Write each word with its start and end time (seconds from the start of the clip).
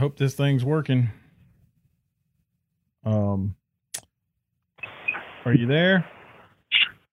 hope 0.00 0.16
this 0.16 0.34
thing's 0.34 0.64
working. 0.64 1.10
Um, 3.04 3.54
are 5.44 5.52
you 5.52 5.66
there? 5.66 6.08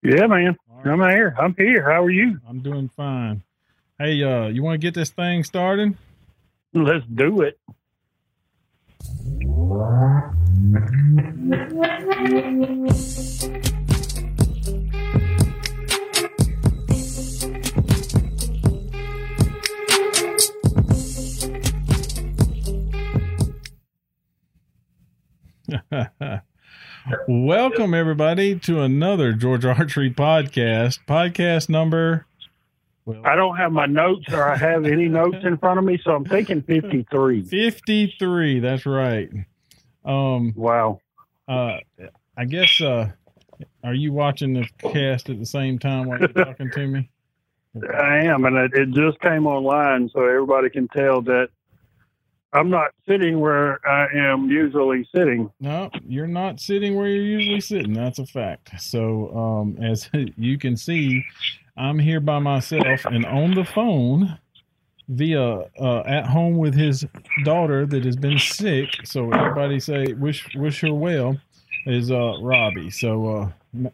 Yeah, 0.02 0.26
man. 0.28 0.56
Right. 0.70 0.94
I'm 0.94 1.00
here. 1.02 1.36
I'm 1.38 1.54
here. 1.58 1.84
How 1.84 2.06
are 2.06 2.10
you? 2.10 2.40
I'm 2.48 2.62
doing 2.62 2.90
fine. 2.96 3.44
Hey, 4.00 4.24
uh, 4.24 4.48
you 4.48 4.64
want 4.64 4.76
to 4.76 4.78
get 4.78 4.94
this 4.94 5.10
thing 5.10 5.44
started? 5.44 5.98
Let's 6.74 7.06
do 7.08 7.42
it. 7.42 7.60
Welcome 27.28 27.94
everybody 27.94 28.60
to 28.60 28.82
another 28.82 29.34
Georgia 29.34 29.70
Archery 29.78 30.12
podcast. 30.12 31.00
Podcast 31.08 31.70
number. 31.70 32.26
Well, 33.06 33.22
I 33.26 33.36
don't 33.36 33.56
have 33.58 33.72
my 33.72 33.86
notes 33.86 34.26
or 34.32 34.44
I 34.44 34.58
have 34.58 34.86
any 34.86 35.08
notes 35.08 35.38
in 35.44 35.58
front 35.58 35.80
of 35.80 35.86
me, 35.86 36.00
so 36.04 36.12
I'm 36.16 36.26
thinking 36.26 36.62
53. 36.62 37.44
53. 37.44 38.60
That's 38.60 38.86
right. 38.86 39.30
Um, 40.04 40.54
Wow. 40.56 41.00
uh, 41.48 41.78
I 42.38 42.46
guess, 42.46 42.82
uh, 42.82 43.12
are 43.84 43.94
you 43.94 44.12
watching 44.12 44.54
the 44.54 44.68
cast 44.80 45.30
at 45.30 45.40
the 45.40 45.46
same 45.46 45.80
time 45.80 46.08
while 46.08 46.20
you're 46.20 46.28
talking 46.30 46.70
to 46.72 46.88
me? 46.88 47.10
I 47.94 48.18
am, 48.26 48.44
and 48.46 48.58
it, 48.58 48.74
it 48.74 48.90
just 48.92 49.20
came 49.22 49.48
online, 49.48 50.10
so 50.10 50.22
everybody 50.26 50.70
can 50.70 50.88
tell 50.90 51.22
that 51.24 51.50
I'm 52.54 52.70
not 52.70 52.92
sitting 53.08 53.40
where 53.40 53.86
I 53.88 54.08
am 54.16 54.50
usually 54.50 55.08
sitting. 55.14 55.52
No, 55.60 55.90
you're 56.06 56.28
not 56.28 56.60
sitting 56.60 56.96
where 56.96 57.08
you're 57.08 57.24
usually 57.40 57.62
sitting. 57.62 57.94
That's 57.94 58.20
a 58.20 58.26
fact. 58.26 58.82
So, 58.82 59.36
um, 59.38 59.78
as 59.84 60.10
you 60.38 60.58
can 60.58 60.78
see, 60.78 61.24
I'm 61.76 62.00
here 62.00 62.20
by 62.20 62.40
myself 62.40 63.06
and 63.06 63.26
on 63.26 63.54
the 63.54 63.66
phone 63.66 64.40
via 65.10 65.60
uh, 65.80 66.00
at 66.06 66.26
home 66.26 66.58
with 66.58 66.74
his 66.74 67.06
daughter 67.44 67.86
that 67.86 68.04
has 68.06 68.16
been 68.16 68.40
sick. 68.40 68.90
So 69.06 69.32
everybody 69.32 69.80
say 69.80 70.14
wish 70.14 70.48
wish 70.56 70.82
her 70.82 70.94
well. 70.94 71.38
Is 71.86 72.12
uh 72.12 72.34
Robbie. 72.42 72.90
So 72.90 73.52
uh, 73.76 73.90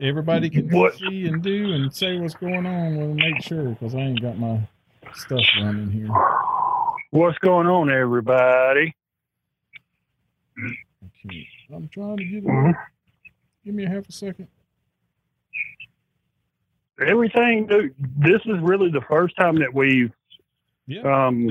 everybody 0.00 0.50
can 0.50 0.68
What? 0.70 0.96
see 0.96 1.26
and 1.26 1.42
do 1.42 1.72
and 1.72 1.94
say 1.94 2.18
what's 2.18 2.34
going 2.34 2.66
on. 2.66 2.96
We'll 2.96 3.14
make 3.14 3.42
sure 3.42 3.70
because 3.70 3.94
I 3.94 3.98
ain't 3.98 4.20
got 4.20 4.38
my 4.38 4.60
stuff 5.14 5.44
running 5.62 5.90
here. 5.90 6.08
What's 7.10 7.38
going 7.38 7.66
on, 7.66 7.90
everybody? 7.90 8.94
Okay. 11.24 11.48
I'm 11.74 11.88
trying 11.88 12.16
to 12.18 12.24
get 12.24 12.44
it. 12.44 12.46
Mhm. 12.46 12.74
Give 13.64 13.74
me 13.74 13.84
a 13.84 13.88
half 13.88 14.08
a 14.08 14.12
second. 14.12 14.48
Everything, 17.00 17.66
dude, 17.66 17.94
this 18.18 18.40
is 18.46 18.58
really 18.60 18.90
the 18.90 19.02
first 19.02 19.36
time 19.36 19.56
that 19.56 19.72
we've 19.72 20.12
Yeah. 20.86 21.02
um, 21.26 21.48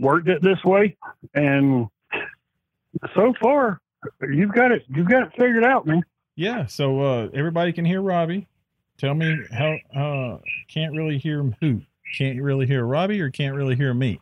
worked 0.00 0.28
it 0.28 0.42
this 0.42 0.62
way, 0.64 0.96
and 1.34 1.86
so 3.14 3.34
far, 3.40 3.80
you've 4.22 4.52
got 4.52 4.72
it. 4.72 4.84
You've 4.88 5.08
got 5.08 5.24
it 5.24 5.32
figured 5.38 5.64
out, 5.64 5.86
man. 5.86 6.02
Yeah, 6.34 6.64
so 6.66 7.00
uh 7.00 7.28
everybody 7.34 7.72
can 7.72 7.84
hear 7.84 8.00
Robbie. 8.00 8.48
Tell 8.96 9.14
me 9.14 9.38
how 9.52 9.76
uh 9.94 10.38
can't 10.68 10.94
really 10.96 11.18
hear 11.18 11.42
who? 11.60 11.82
Can't 12.16 12.40
really 12.40 12.66
hear 12.66 12.84
Robbie 12.86 13.20
or 13.20 13.30
can't 13.30 13.54
really 13.54 13.76
hear 13.76 13.92
me? 13.94 14.18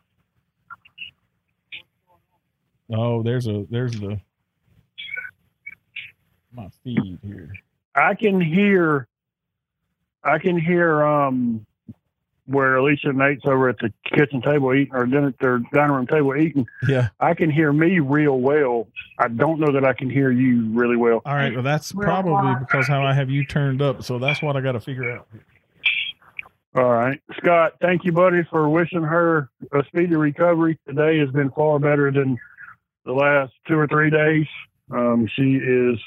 Oh, 2.92 3.22
there's 3.22 3.46
a 3.46 3.66
there's 3.70 3.98
the 3.98 4.20
my 6.52 6.68
feed 6.82 7.18
here. 7.22 7.52
I 7.94 8.14
can 8.14 8.40
hear, 8.40 9.06
I 10.24 10.38
can 10.38 10.58
hear 10.58 11.02
um, 11.02 11.66
where 12.46 12.76
Alicia 12.76 13.10
and 13.10 13.18
Nate's 13.18 13.42
over 13.44 13.68
at 13.68 13.78
the 13.78 13.92
kitchen 14.04 14.42
table 14.42 14.74
eating 14.74 14.94
or 14.94 15.06
dinner, 15.06 15.28
at 15.28 15.38
their 15.38 15.58
dining 15.72 15.94
room 15.94 16.06
table 16.06 16.36
eating. 16.36 16.66
Yeah. 16.88 17.08
I 17.20 17.34
can 17.34 17.50
hear 17.50 17.72
me 17.72 18.00
real 18.00 18.40
well. 18.40 18.88
I 19.18 19.28
don't 19.28 19.60
know 19.60 19.72
that 19.72 19.84
I 19.84 19.92
can 19.92 20.10
hear 20.10 20.30
you 20.30 20.70
really 20.72 20.96
well. 20.96 21.22
All 21.24 21.34
right, 21.34 21.54
well 21.54 21.62
that's 21.62 21.92
probably 21.92 22.54
because 22.60 22.88
how 22.88 23.02
I 23.02 23.14
have 23.14 23.30
you 23.30 23.44
turned 23.44 23.82
up, 23.82 24.02
so 24.02 24.18
that's 24.18 24.42
what 24.42 24.56
I 24.56 24.60
got 24.60 24.72
to 24.72 24.80
figure 24.80 25.10
out. 25.10 25.28
All 26.74 26.90
right, 26.90 27.20
Scott. 27.36 27.74
Thank 27.80 28.04
you, 28.04 28.12
buddy, 28.12 28.44
for 28.48 28.68
wishing 28.68 29.02
her 29.02 29.50
a 29.72 29.84
speedy 29.86 30.14
recovery. 30.14 30.78
Today 30.86 31.18
has 31.18 31.28
been 31.30 31.50
far 31.50 31.80
better 31.80 32.12
than 32.12 32.38
the 33.04 33.12
last 33.12 33.52
two 33.66 33.78
or 33.78 33.86
three 33.86 34.10
days. 34.10 34.46
Um, 34.90 35.28
she 35.34 35.54
is, 35.56 35.98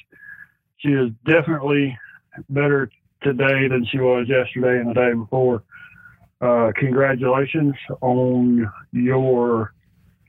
she 0.78 0.90
is 0.90 1.10
definitely 1.26 1.98
better 2.50 2.90
today 3.22 3.68
than 3.68 3.86
she 3.92 4.00
was 4.00 4.28
yesterday 4.28 4.80
and 4.80 4.90
the 4.90 4.94
day 4.94 5.14
before. 5.14 5.64
Uh, 6.42 6.72
congratulations 6.76 7.74
on 8.02 8.70
your 8.92 9.74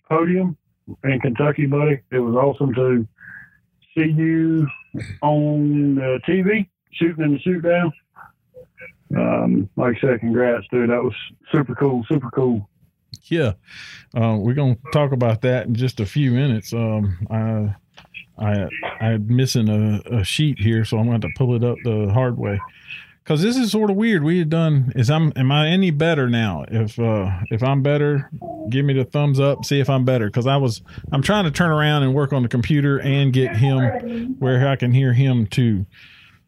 podium 0.09 0.57
in 1.03 1.21
Kentucky, 1.21 1.67
buddy. 1.67 2.01
It 2.13 2.21
was 2.21 2.35
awesome 2.37 2.73
to 2.75 3.07
see 3.97 4.13
you 4.13 4.67
on 5.23 5.97
TV 6.29 6.69
shooting 6.93 7.25
in 7.25 7.33
the 7.33 7.39
shoot 7.41 7.63
down. 7.63 7.93
Um, 9.17 9.71
like 9.77 9.97
I 9.97 10.01
said, 10.01 10.21
congrats, 10.21 10.67
dude. 10.71 10.91
That 10.91 11.03
was 11.03 11.15
super 11.53 11.75
cool, 11.75 12.05
super 12.09 12.31
cool. 12.31 12.69
Yeah, 13.25 13.53
uh, 14.17 14.37
we're 14.39 14.55
gonna 14.55 14.77
talk 14.93 15.13
about 15.13 15.43
that 15.43 15.67
in 15.67 15.75
just 15.75 16.01
a 16.01 16.07
few 16.07 16.31
minutes. 16.31 16.73
Um, 16.73 17.27
I, 17.31 17.75
I, 18.39 18.69
I'm 19.01 19.27
missing 19.35 19.69
a, 19.69 20.19
a 20.19 20.25
sheet 20.25 20.59
here, 20.59 20.85
so 20.85 20.99
I'm 20.99 21.07
going 21.07 21.21
to 21.21 21.31
pull 21.37 21.55
it 21.55 21.65
up 21.65 21.77
the 21.85 22.11
hard 22.13 22.37
way. 22.37 22.61
Because 23.23 23.41
this 23.41 23.57
is 23.57 23.73
sort 23.73 23.89
of 23.89 23.97
weird. 23.97 24.23
We 24.23 24.39
had 24.39 24.51
done. 24.51 24.93
Is 24.95 25.09
I'm 25.09 25.33
am 25.35 25.51
I 25.51 25.69
any 25.69 25.91
better 25.91 26.29
now? 26.29 26.67
If 26.69 26.99
uh, 26.99 27.31
if 27.51 27.63
I'm 27.63 27.83
better, 27.83 28.31
give 28.69 28.85
me 28.85 28.93
the 28.93 29.05
thumbs 29.05 29.41
up. 29.41 29.65
See 29.65 29.81
if 29.81 29.89
I'm 29.89 30.05
better. 30.05 30.27
Because 30.27 30.47
I 30.47 30.59
was 30.59 30.83
I'm 31.11 31.23
trying 31.23 31.45
to 31.45 31.51
turn 31.51 31.71
around 31.71 32.03
and 32.03 32.13
work 32.13 32.35
on 32.35 32.43
the 32.43 32.51
computer 32.51 33.01
and 33.01 33.33
get 33.33 33.57
him 33.57 34.37
where 34.41 34.69
I 34.69 34.77
can 34.77 34.93
hear 34.93 35.15
him 35.15 35.47
too. 35.47 35.87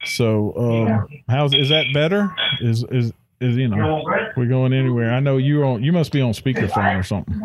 So 0.05 0.55
um, 0.55 1.09
how's 1.31 1.55
is 1.55 1.71
that 1.71 1.87
better? 1.95 2.35
Is 2.61 2.85
is 2.91 3.11
is 3.41 3.57
you 3.57 3.69
know 3.69 4.03
we're 4.37 4.47
going 4.47 4.73
anywhere? 4.73 5.13
I 5.13 5.21
know 5.21 5.37
you're 5.37 5.65
on. 5.65 5.83
You 5.83 5.93
must 5.93 6.13
be 6.13 6.21
on 6.21 6.33
speakerphone 6.33 6.99
or 6.99 7.03
something. 7.03 7.41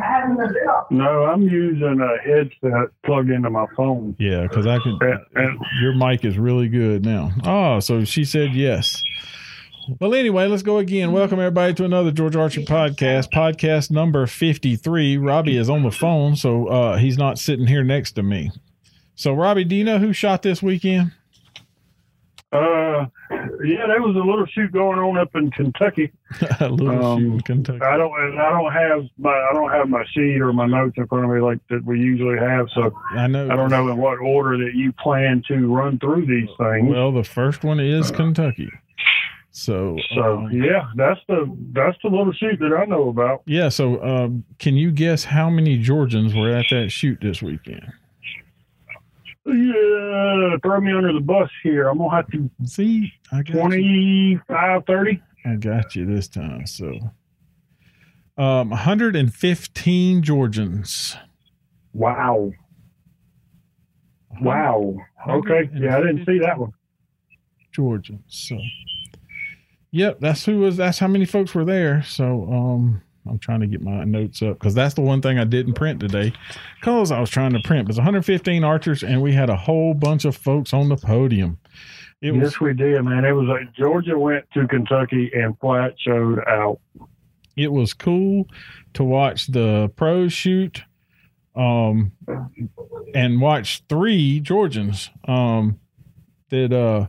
No, 0.90 1.25
I'm 1.25 1.41
using 1.44 2.00
a 2.02 2.18
headset 2.28 2.90
plugged 3.03 3.29
into 3.29 3.50
my 3.50 3.66
phone. 3.75 4.16
Yeah, 4.19 4.44
because 4.44 4.68
I 4.68 4.79
can. 4.79 4.97
And, 5.02 5.19
and 5.35 5.59
Your 5.81 5.94
mic 5.94 6.24
is 6.25 6.38
really 6.38 6.68
good 6.68 7.03
now. 7.06 7.31
Oh, 7.46 7.79
so 7.79 8.03
she 8.06 8.24
said 8.24 8.53
yes. 8.53 9.02
Well, 10.00 10.13
anyway, 10.13 10.46
let's 10.47 10.63
go 10.63 10.78
again. 10.78 11.12
Welcome 11.12 11.40
everybody 11.40 11.74
to 11.74 11.85
another 11.85 12.12
Georgia 12.12 12.40
Archery 12.40 12.66
podcast, 12.66 13.31
podcast 13.31 13.91
number 13.91 14.25
fifty-three. 14.28 15.18
Robbie 15.18 15.58
is 15.58 15.69
on 15.69 15.84
the 15.84 15.91
phone, 15.91 16.35
so 16.35 16.68
uh, 16.68 16.97
he's 16.97 17.18
not 17.18 17.40
sitting 17.40 17.68
here 17.68 17.84
next 17.84 18.13
to 18.13 18.23
me. 18.23 18.52
So, 19.16 19.34
Robbie, 19.34 19.66
do 19.66 19.75
you 19.75 19.84
know 19.84 19.97
who 19.97 20.13
shot 20.13 20.41
this 20.41 20.62
weekend? 20.63 21.12
uh, 22.52 23.06
yeah, 23.63 23.88
there 23.88 24.01
was 24.01 24.16
a 24.16 24.19
little 24.19 24.45
shoot 24.45 24.72
going 24.72 24.99
on 24.99 25.17
up 25.17 25.35
in 25.35 25.51
Kentucky. 25.51 26.11
A 26.59 26.69
little 26.69 27.05
Um, 27.05 27.19
shoot 27.19 27.33
in 27.33 27.41
Kentucky. 27.41 27.81
I 27.81 27.97
don't, 27.97 28.11
and 28.19 28.39
I 28.39 28.49
don't 28.49 28.72
have 28.72 29.03
my, 29.17 29.29
I 29.31 29.53
don't 29.53 29.72
have 29.72 29.89
my 29.89 30.03
sheet 30.13 30.39
or 30.41 30.51
my 30.53 30.66
notes 30.66 30.94
in 30.97 31.07
front 31.07 31.25
of 31.25 31.31
me 31.31 31.39
like 31.39 31.59
that 31.69 31.83
we 31.85 31.99
usually 31.99 32.38
have. 32.38 32.67
So 32.73 32.94
I 33.11 33.27
know. 33.27 33.49
I 33.49 33.55
don't 33.55 33.69
know 33.69 33.88
in 33.89 33.97
what 33.97 34.19
order 34.19 34.57
that 34.57 34.75
you 34.75 34.91
plan 34.94 35.44
to 35.47 35.73
run 35.73 35.99
through 35.99 36.25
these 36.25 36.49
things. 36.57 36.88
Well, 36.89 37.11
the 37.11 37.23
first 37.23 37.63
one 37.63 37.79
is 37.79 38.11
Kentucky. 38.11 38.72
So, 39.53 39.97
so 40.16 40.38
um, 40.38 40.51
yeah, 40.51 40.88
that's 40.95 41.19
the 41.28 41.53
that's 41.73 41.97
the 42.01 42.09
little 42.09 42.31
shoot 42.31 42.57
that 42.59 42.73
I 42.73 42.85
know 42.85 43.09
about. 43.09 43.41
yeah. 43.45 43.67
So, 43.67 44.01
um, 44.01 44.45
can 44.59 44.78
you 44.78 44.91
guess 44.91 45.25
how 45.25 45.49
many 45.49 45.78
Georgians 45.78 46.33
were 46.33 46.49
at 46.55 46.66
that 46.69 46.90
shoot 46.90 47.19
this 47.22 47.41
weekend? 47.41 47.91
Yeah, 49.51 50.57
throw 50.63 50.79
me 50.79 50.93
under 50.93 51.13
the 51.13 51.19
bus 51.19 51.49
here. 51.63 51.89
I'm 51.89 51.97
gonna 51.97 52.15
have 52.15 52.27
to 52.31 52.49
See, 52.65 53.11
I 53.31 53.43
got 53.43 53.53
25, 53.53 54.85
30. 54.85 55.21
I 55.45 55.55
got 55.55 55.95
you 55.95 56.05
this 56.05 56.27
time. 56.27 56.65
So, 56.67 56.99
um, 58.37 58.69
115 58.69 60.21
Georgians. 60.21 61.17
Wow. 61.93 62.51
Wow. 64.41 64.95
Okay. 65.27 65.69
Yeah, 65.75 65.97
I 65.97 66.01
didn't 66.01 66.25
see 66.25 66.39
that 66.39 66.57
one. 66.57 66.71
Georgians. 67.73 68.23
So, 68.27 68.57
yep, 69.91 70.19
that's 70.19 70.45
who 70.45 70.59
was. 70.59 70.77
That's 70.77 70.99
how 70.99 71.07
many 71.07 71.25
folks 71.25 71.53
were 71.53 71.65
there. 71.65 72.03
So, 72.03 72.47
um, 72.51 73.01
I'm 73.28 73.40
trying 73.40 73.59
to 73.62 73.68
get 73.68 73.82
my 73.82 74.03
notes 74.03 74.41
up 74.41 74.59
because 74.59 74.73
that's 74.73 74.96
the 74.96 75.02
one 75.02 75.22
thing 75.22 75.38
I 75.38 75.44
didn't 75.44 75.73
print 75.73 76.00
today 76.00 76.34
because 76.79 77.12
I 77.12 77.20
was 77.20 77.29
trying 77.29 77.53
to 77.53 77.59
print. 77.59 77.88
Was 77.88 77.97
115 77.97 78.64
archers, 78.64 79.03
and 79.03 79.22
we 79.22 79.34
had 79.34 79.50
a 79.50 79.56
whole 79.56 79.94
bunch 79.94 80.26
of 80.26 80.35
folks 80.35 80.73
on 80.73 80.90
the 80.90 80.97
podium. 80.97 81.59
It 82.22 82.32
was 82.32 82.53
yes, 82.53 82.59
we 82.59 82.73
did, 82.73 83.02
man. 83.03 83.26
It 83.26 83.32
was 83.32 83.47
like 83.47 83.73
Georgia 83.73 84.18
went 84.18 84.46
to 84.53 84.68
Kentucky 84.68 85.32
and 85.34 85.58
flat 85.59 85.96
showed 86.00 86.40
out. 86.47 86.79
it 87.56 87.72
was 87.72 87.94
cool 87.94 88.47
to 88.94 89.03
watch 89.03 89.47
the 89.47 89.91
pros 89.96 90.32
shoot 90.34 90.84
um, 91.56 92.12
and 93.14 93.41
watch 93.41 93.84
three 93.90 94.40
Georgians 94.40 95.09
um, 95.28 95.79
that 96.50 96.72
uh, 96.72 97.08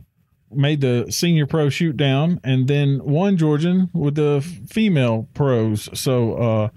made 0.55 0.81
the 0.81 1.07
senior 1.09 1.45
pro 1.45 1.69
shoot 1.69 1.97
down, 1.97 2.39
and 2.43 2.67
then 2.67 2.99
one 2.99 3.37
Georgian 3.37 3.89
with 3.93 4.15
the 4.15 4.41
female 4.69 5.27
pros. 5.33 5.89
So 5.93 6.33
uh, 6.35 6.69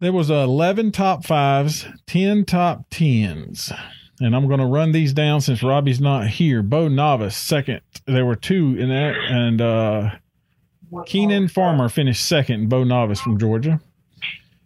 there 0.00 0.12
was 0.12 0.30
11 0.30 0.92
top 0.92 1.24
fives, 1.24 1.86
10 2.06 2.44
top 2.44 2.86
tens. 2.90 3.72
And 4.20 4.34
I'm 4.34 4.46
going 4.48 4.60
to 4.60 4.66
run 4.66 4.92
these 4.92 5.12
down 5.12 5.40
since 5.42 5.62
Robbie's 5.62 6.00
not 6.00 6.28
here. 6.28 6.62
Bo 6.62 6.88
Novice, 6.88 7.36
second. 7.36 7.82
There 8.06 8.24
were 8.24 8.36
two 8.36 8.76
in 8.78 8.88
that. 8.88 9.14
And 9.28 9.60
uh, 9.60 10.10
Keenan 11.04 11.48
Farmer 11.48 11.88
finished 11.88 12.26
second. 12.26 12.68
Bo 12.68 12.84
Novice 12.84 13.20
from 13.20 13.38
Georgia. 13.38 13.80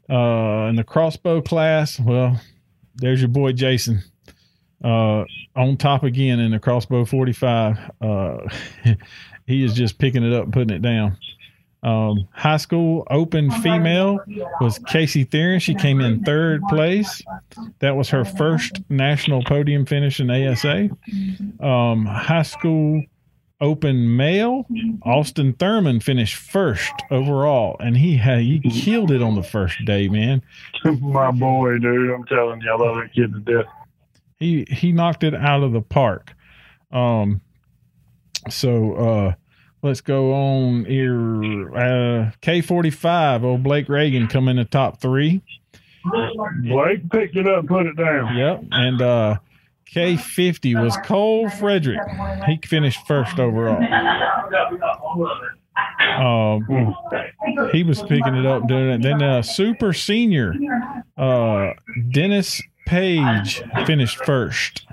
Uh, 0.08 0.66
in 0.68 0.76
the 0.76 0.84
crossbow 0.84 1.40
class, 1.40 1.98
well, 1.98 2.40
there's 2.96 3.20
your 3.20 3.28
boy 3.28 3.52
Jason 3.52 4.02
uh, 4.84 5.24
on 5.56 5.76
top 5.76 6.02
again 6.02 6.38
in 6.40 6.52
the 6.52 6.58
crossbow 6.58 7.04
45. 7.04 7.78
Uh, 8.00 8.38
he 9.46 9.64
is 9.64 9.74
just 9.74 9.98
picking 9.98 10.24
it 10.24 10.32
up 10.32 10.44
and 10.44 10.52
putting 10.52 10.74
it 10.74 10.82
down. 10.82 11.16
Um, 11.82 12.28
high 12.32 12.58
school 12.58 13.06
open 13.10 13.50
female 13.50 14.20
was 14.60 14.78
Casey 14.86 15.24
Theron. 15.24 15.60
She 15.60 15.74
came 15.74 16.00
in 16.00 16.22
third 16.24 16.62
place. 16.68 17.22
That 17.78 17.96
was 17.96 18.10
her 18.10 18.24
first 18.24 18.80
national 18.90 19.42
podium 19.44 19.86
finish 19.86 20.20
in 20.20 20.30
ASA. 20.30 20.90
Um, 21.58 22.04
high 22.04 22.42
school 22.42 23.02
open 23.60 24.16
male, 24.16 24.66
Austin 25.02 25.52
Thurman 25.54 26.00
finished 26.00 26.36
first 26.36 26.92
overall, 27.10 27.76
and 27.80 27.96
he 27.96 28.16
had 28.16 28.40
he 28.40 28.60
killed 28.60 29.10
it 29.10 29.22
on 29.22 29.34
the 29.34 29.42
first 29.42 29.84
day, 29.84 30.08
man. 30.08 30.42
My 31.00 31.30
boy, 31.30 31.78
dude, 31.78 32.10
I'm 32.10 32.24
telling 32.24 32.60
you, 32.60 32.70
I 32.70 32.76
love 32.76 32.96
that 32.96 33.12
kid 33.14 33.32
to 33.32 33.40
death. 33.40 33.72
He 34.40 34.66
he 34.70 34.90
knocked 34.90 35.22
it 35.22 35.34
out 35.34 35.62
of 35.62 35.72
the 35.72 35.82
park. 35.82 36.32
Um, 36.90 37.42
so 38.48 38.94
uh, 38.94 39.34
let's 39.82 40.00
go 40.00 40.32
on 40.32 40.86
here. 40.86 41.76
Uh, 41.76 42.30
K 42.40 42.62
forty 42.62 42.90
five. 42.90 43.44
Old 43.44 43.62
Blake 43.62 43.88
Reagan 43.88 44.26
come 44.26 44.48
in 44.48 44.56
the 44.56 44.64
top 44.64 45.00
three. 45.00 45.42
Blake 46.62 47.08
picked 47.10 47.36
it 47.36 47.46
up, 47.46 47.66
put 47.66 47.84
it 47.84 47.96
down. 47.96 48.34
Yep, 48.34 48.64
and 48.72 49.02
uh, 49.02 49.36
K 49.84 50.16
fifty 50.16 50.74
was 50.74 50.96
Cole 51.04 51.50
Frederick. 51.50 52.00
He 52.46 52.58
finished 52.64 53.06
first 53.06 53.38
overall. 53.38 53.76
Um, 56.16 56.66
he 57.72 57.82
was 57.82 58.00
picking 58.02 58.34
it 58.34 58.46
up, 58.46 58.66
doing 58.66 58.88
it. 58.88 59.02
Then 59.02 59.22
uh, 59.22 59.42
super 59.42 59.92
senior, 59.92 60.54
uh, 61.18 61.72
Dennis 62.10 62.62
Page 62.90 63.62
finished 63.86 64.18
first, 64.24 64.84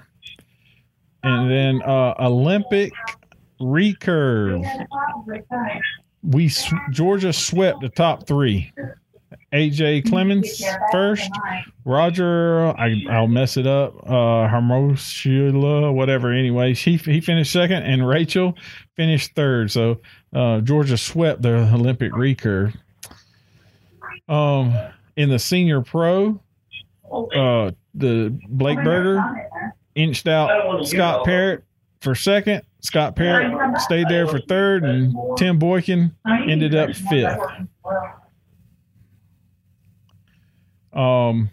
and 1.24 1.50
then 1.50 1.82
uh, 1.82 2.14
Olympic 2.20 2.94
recurve. 3.60 4.64
We 6.22 6.52
Georgia 6.92 7.34
swept 7.34 7.82
the 7.82 7.90
top 7.90 8.28
three. 8.28 8.72
AJ 9.52 10.10
Clemens 10.10 10.64
first, 10.92 11.28
Roger, 11.86 12.68
I, 12.78 13.04
I'll 13.10 13.26
mess 13.26 13.58
it 13.58 13.66
up, 13.66 13.96
uh, 14.06 14.48
Hermosula, 14.48 15.92
whatever. 15.92 16.32
Anyway, 16.32 16.76
he 16.76 16.98
he 16.98 17.20
finished 17.20 17.52
second, 17.52 17.82
and 17.82 18.08
Rachel 18.08 18.56
finished 18.96 19.34
third. 19.34 19.72
So 19.72 20.02
uh, 20.34 20.62
Georgia 20.62 20.98
swept 20.98 21.42
the 21.42 21.68
Olympic 21.74 22.12
recurve. 22.12 22.76
Um, 24.30 24.78
in 25.16 25.30
the 25.30 25.40
senior 25.40 25.82
pro, 25.82 26.40
uh, 27.12 27.72
the 27.94 28.38
Blake 28.50 28.84
Berger 28.84 29.24
inched 29.96 30.28
out 30.28 30.86
Scott 30.88 31.26
Parrott 31.26 31.64
for 32.02 32.16
second. 32.16 32.62
Scott 32.82 33.16
Parrott 33.16 33.82
stayed 33.82 34.08
there 34.08 34.28
for 34.28 34.40
third, 34.40 34.84
and 34.84 35.16
Tim 35.38 35.58
Boykin 35.60 36.16
ended 36.48 36.76
up 36.76 36.96
fifth. 36.96 37.40
Um, 40.94 41.50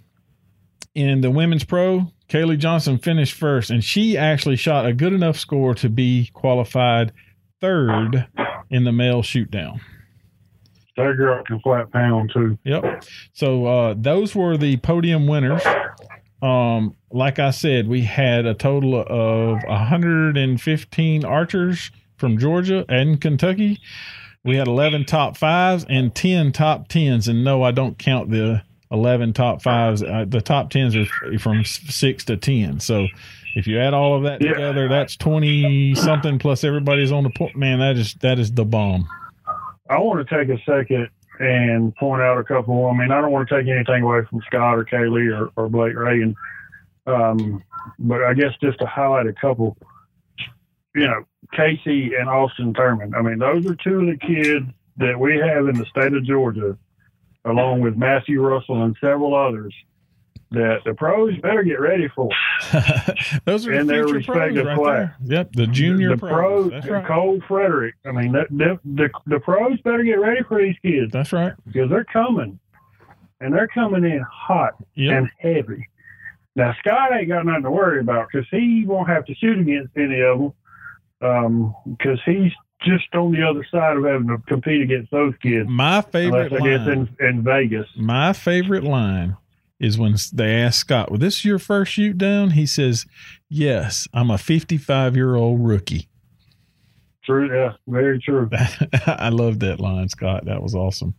in 0.94 1.20
the 1.20 1.30
women's 1.30 1.64
pro, 1.64 2.12
Kaylee 2.28 2.58
Johnson 2.58 2.98
finished 2.98 3.34
first, 3.34 3.70
and 3.70 3.82
she 3.82 4.16
actually 4.16 4.56
shot 4.56 4.86
a 4.86 4.92
good 4.92 5.12
enough 5.12 5.38
score 5.38 5.74
to 5.76 5.88
be 5.88 6.30
qualified 6.32 7.12
third 7.60 8.26
in 8.70 8.84
the 8.84 8.92
male 8.92 9.22
shoot 9.22 9.50
down. 9.50 9.80
That 10.96 11.16
girl 11.16 11.42
can 11.44 11.58
flat 11.60 11.90
pound 11.92 12.30
too. 12.32 12.56
Yep. 12.64 13.04
So 13.32 13.66
uh, 13.66 13.94
those 13.96 14.34
were 14.34 14.56
the 14.56 14.76
podium 14.78 15.26
winners. 15.26 15.62
Um, 16.40 16.94
like 17.10 17.38
I 17.38 17.50
said, 17.50 17.88
we 17.88 18.02
had 18.02 18.46
a 18.46 18.54
total 18.54 19.00
of 19.00 19.58
115 19.64 21.24
archers 21.24 21.90
from 22.16 22.38
Georgia 22.38 22.84
and 22.88 23.20
Kentucky. 23.20 23.80
We 24.44 24.56
had 24.56 24.68
11 24.68 25.06
top 25.06 25.36
fives 25.36 25.86
and 25.88 26.14
10 26.14 26.52
top 26.52 26.88
tens. 26.88 27.28
And 27.28 27.44
no, 27.44 27.62
I 27.62 27.70
don't 27.70 27.98
count 27.98 28.30
the 28.30 28.62
11 28.90 29.32
top 29.32 29.62
fives. 29.62 30.02
Uh, 30.02 30.26
the 30.28 30.40
top 30.42 30.70
tens 30.70 30.94
are 30.94 31.06
from 31.38 31.64
six 31.64 32.24
to 32.26 32.36
10. 32.36 32.78
So 32.80 33.06
if 33.56 33.66
you 33.66 33.80
add 33.80 33.94
all 33.94 34.16
of 34.16 34.24
that 34.24 34.42
Yeah. 34.42 34.52
together, 34.52 34.88
that's 34.88 35.16
20 35.16 35.94
something 35.94 36.38
plus 36.38 36.62
everybody's 36.62 37.10
on 37.10 37.24
the 37.24 37.30
point. 37.30 37.56
Man, 37.56 37.78
that 37.80 37.96
is, 37.96 38.14
that 38.20 38.38
is 38.38 38.52
the 38.52 38.64
bomb. 38.64 39.08
I 39.88 39.98
want 39.98 40.26
to 40.26 40.36
take 40.36 40.48
a 40.48 40.62
second 40.64 41.08
and 41.38 41.94
point 41.96 42.22
out 42.22 42.38
a 42.38 42.44
couple. 42.44 42.86
I 42.86 42.96
mean, 42.96 43.10
I 43.10 43.20
don't 43.20 43.32
want 43.32 43.48
to 43.48 43.56
take 43.56 43.68
anything 43.68 44.02
away 44.02 44.20
from 44.28 44.40
Scott 44.46 44.78
or 44.78 44.84
Kaylee 44.84 45.36
or, 45.36 45.50
or 45.56 45.68
Blake 45.68 45.96
Reagan, 45.96 46.34
um, 47.06 47.62
but 47.98 48.22
I 48.22 48.34
guess 48.34 48.52
just 48.62 48.78
to 48.78 48.86
highlight 48.86 49.26
a 49.26 49.32
couple. 49.32 49.76
You 50.94 51.08
know, 51.08 51.24
Casey 51.52 52.14
and 52.14 52.28
Austin 52.28 52.72
Thurman. 52.72 53.14
I 53.14 53.22
mean, 53.22 53.38
those 53.38 53.66
are 53.66 53.74
two 53.74 54.00
of 54.00 54.06
the 54.06 54.16
kids 54.16 54.66
that 54.96 55.18
we 55.18 55.36
have 55.36 55.66
in 55.68 55.76
the 55.76 55.84
state 55.86 56.14
of 56.14 56.24
Georgia, 56.24 56.78
along 57.44 57.80
with 57.80 57.96
Matthew 57.96 58.40
Russell 58.40 58.84
and 58.84 58.96
several 59.00 59.34
others, 59.34 59.74
that 60.54 60.78
the 60.84 60.94
pros 60.94 61.36
better 61.38 61.62
get 61.62 61.80
ready 61.80 62.08
for. 62.14 62.28
Those 63.44 63.66
are 63.66 63.72
the 63.72 63.80
In 63.80 63.86
their 63.86 64.06
future 64.08 64.32
pros 64.32 64.36
respective 64.54 64.66
right 64.66 64.76
class. 64.76 65.10
there. 65.20 65.36
Yep, 65.38 65.52
the 65.52 65.66
junior 65.66 66.10
the 66.10 66.16
pros. 66.16 66.70
pros, 66.70 66.86
right. 66.86 67.06
Cole 67.06 67.40
Frederick. 67.46 67.94
I 68.06 68.12
mean, 68.12 68.32
that, 68.32 68.46
the, 68.50 68.78
the 68.84 69.10
the 69.26 69.40
pros 69.40 69.80
better 69.82 70.02
get 70.02 70.14
ready 70.20 70.40
for 70.48 70.60
these 70.62 70.76
kids 70.82 71.12
That's 71.12 71.32
right. 71.32 71.52
because 71.66 71.90
they're 71.90 72.04
coming, 72.04 72.58
and 73.40 73.52
they're 73.54 73.68
coming 73.68 74.04
in 74.04 74.24
hot 74.30 74.74
Yep. 74.94 75.12
and 75.16 75.30
heavy. 75.38 75.88
Now 76.56 76.74
Scott 76.78 77.10
ain't 77.12 77.28
got 77.28 77.44
nothing 77.46 77.64
to 77.64 77.70
worry 77.70 78.00
about 78.00 78.28
because 78.32 78.46
he 78.50 78.84
won't 78.86 79.08
have 79.08 79.24
to 79.26 79.34
shoot 79.34 79.58
against 79.58 79.96
any 79.96 80.20
of 80.22 80.38
them 80.38 81.74
because 81.98 82.20
um, 82.26 82.32
he's 82.32 82.52
just 82.82 83.12
on 83.14 83.32
the 83.32 83.42
other 83.42 83.66
side 83.72 83.96
of 83.96 84.04
having 84.04 84.28
to 84.28 84.38
compete 84.46 84.82
against 84.82 85.10
those 85.10 85.32
kids. 85.42 85.66
My 85.68 86.00
favorite 86.02 86.52
I 86.52 86.58
guess 86.58 86.86
line. 86.86 87.08
in, 87.18 87.26
in 87.26 87.42
Vegas. 87.42 87.86
my 87.96 88.32
favorite 88.34 88.84
line 88.84 89.36
is 89.80 89.98
when 89.98 90.16
they 90.32 90.54
ask 90.54 90.80
Scott, 90.80 91.10
"Well, 91.10 91.18
this 91.18 91.44
your 91.44 91.58
first 91.58 91.92
shoot 91.92 92.16
down?" 92.18 92.50
He 92.50 92.66
says, 92.66 93.06
"Yes, 93.48 94.08
I'm 94.12 94.30
a 94.30 94.38
55 94.38 95.16
year 95.16 95.34
old 95.34 95.64
rookie." 95.64 96.08
True, 97.24 97.48
yeah, 97.50 97.72
very 97.86 98.20
true. 98.20 98.50
I 99.06 99.30
love 99.30 99.60
that 99.60 99.80
line, 99.80 100.10
Scott. 100.10 100.44
That 100.44 100.62
was 100.62 100.74
awesome. 100.74 101.14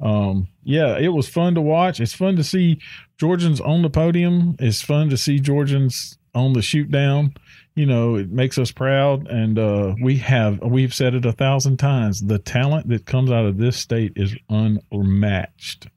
Um, 0.00 0.48
yeah, 0.64 0.98
it 0.98 1.08
was 1.08 1.28
fun 1.28 1.54
to 1.56 1.60
watch. 1.60 2.00
It's 2.00 2.14
fun 2.14 2.36
to 2.36 2.44
see 2.44 2.80
Georgians 3.18 3.60
on 3.60 3.82
the 3.82 3.90
podium. 3.90 4.56
It's 4.58 4.80
fun 4.80 5.10
to 5.10 5.16
see 5.18 5.38
Georgians 5.38 6.18
on 6.34 6.54
the 6.54 6.62
shoot 6.62 6.90
down. 6.90 7.34
You 7.74 7.86
know, 7.86 8.16
it 8.16 8.30
makes 8.30 8.58
us 8.58 8.72
proud, 8.72 9.28
and 9.28 9.58
uh, 9.58 9.94
we 10.02 10.16
have 10.18 10.60
we've 10.62 10.94
said 10.94 11.14
it 11.14 11.26
a 11.26 11.32
thousand 11.32 11.78
times. 11.78 12.20
The 12.20 12.38
talent 12.38 12.88
that 12.88 13.06
comes 13.06 13.30
out 13.30 13.44
of 13.44 13.58
this 13.58 13.76
state 13.76 14.12
is 14.16 14.34
unmatched. 14.48 15.88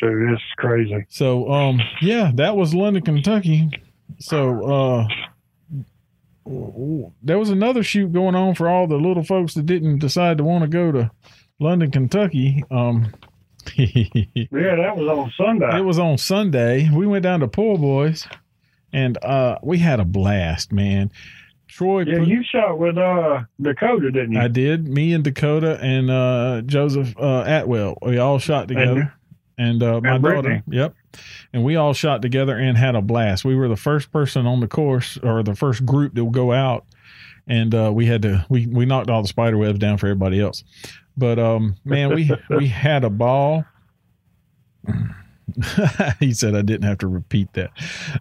Dude, 0.00 0.30
it's 0.32 0.42
crazy. 0.56 1.06
So, 1.08 1.50
um, 1.50 1.80
yeah, 2.02 2.32
that 2.34 2.56
was 2.56 2.74
London, 2.74 3.02
Kentucky. 3.02 3.70
So, 4.18 4.64
uh, 4.64 5.08
there 7.22 7.38
was 7.38 7.50
another 7.50 7.82
shoot 7.82 8.12
going 8.12 8.34
on 8.34 8.54
for 8.54 8.68
all 8.68 8.86
the 8.86 8.96
little 8.96 9.22
folks 9.24 9.54
that 9.54 9.66
didn't 9.66 9.98
decide 9.98 10.38
to 10.38 10.44
want 10.44 10.62
to 10.62 10.68
go 10.68 10.92
to 10.92 11.10
London, 11.58 11.90
Kentucky. 11.90 12.62
Um, 12.70 13.12
Yeah, 13.76 14.76
that 14.76 14.94
was 14.96 15.08
on 15.08 15.32
Sunday. 15.38 15.78
It 15.78 15.82
was 15.82 15.98
on 15.98 16.18
Sunday. 16.18 16.90
We 16.92 17.06
went 17.06 17.22
down 17.22 17.40
to 17.40 17.48
Poor 17.48 17.78
Boys, 17.78 18.28
and 18.92 19.16
uh, 19.24 19.58
we 19.62 19.78
had 19.78 20.00
a 20.00 20.04
blast, 20.04 20.70
man. 20.70 21.10
Troy, 21.66 22.02
yeah, 22.02 22.18
put- 22.18 22.28
you 22.28 22.42
shot 22.44 22.78
with 22.78 22.98
uh 22.98 23.40
Dakota, 23.60 24.10
didn't 24.10 24.32
you? 24.32 24.40
I 24.40 24.48
did. 24.48 24.86
Me 24.86 25.14
and 25.14 25.24
Dakota 25.24 25.78
and 25.80 26.10
uh, 26.10 26.60
Joseph 26.66 27.16
uh, 27.18 27.44
Atwell, 27.46 27.96
we 28.02 28.18
all 28.18 28.38
shot 28.38 28.68
together. 28.68 29.14
And, 29.56 29.82
uh, 29.82 30.00
my 30.00 30.16
and 30.16 30.24
daughter, 30.24 30.62
yep. 30.68 30.94
And 31.52 31.62
we 31.62 31.76
all 31.76 31.92
shot 31.92 32.22
together 32.22 32.56
and 32.56 32.76
had 32.76 32.96
a 32.96 33.02
blast. 33.02 33.44
We 33.44 33.54
were 33.54 33.68
the 33.68 33.76
first 33.76 34.10
person 34.10 34.46
on 34.46 34.60
the 34.60 34.66
course 34.66 35.16
or 35.22 35.42
the 35.44 35.54
first 35.54 35.86
group 35.86 36.14
that 36.14 36.24
would 36.24 36.34
go 36.34 36.52
out 36.52 36.84
and 37.46 37.74
uh, 37.74 37.90
we 37.92 38.06
had 38.06 38.22
to 38.22 38.44
we 38.48 38.66
we 38.66 38.86
knocked 38.86 39.10
all 39.10 39.22
the 39.22 39.28
spider 39.28 39.56
webs 39.56 39.78
down 39.78 39.98
for 39.98 40.06
everybody 40.06 40.40
else. 40.40 40.64
But 41.16 41.38
um, 41.38 41.76
man, 41.84 42.14
we 42.14 42.30
we 42.50 42.68
had 42.68 43.04
a 43.04 43.10
ball. 43.10 43.64
he 46.20 46.32
said 46.32 46.54
I 46.54 46.62
didn't 46.62 46.88
have 46.88 46.98
to 46.98 47.06
repeat 47.06 47.52
that. 47.52 47.70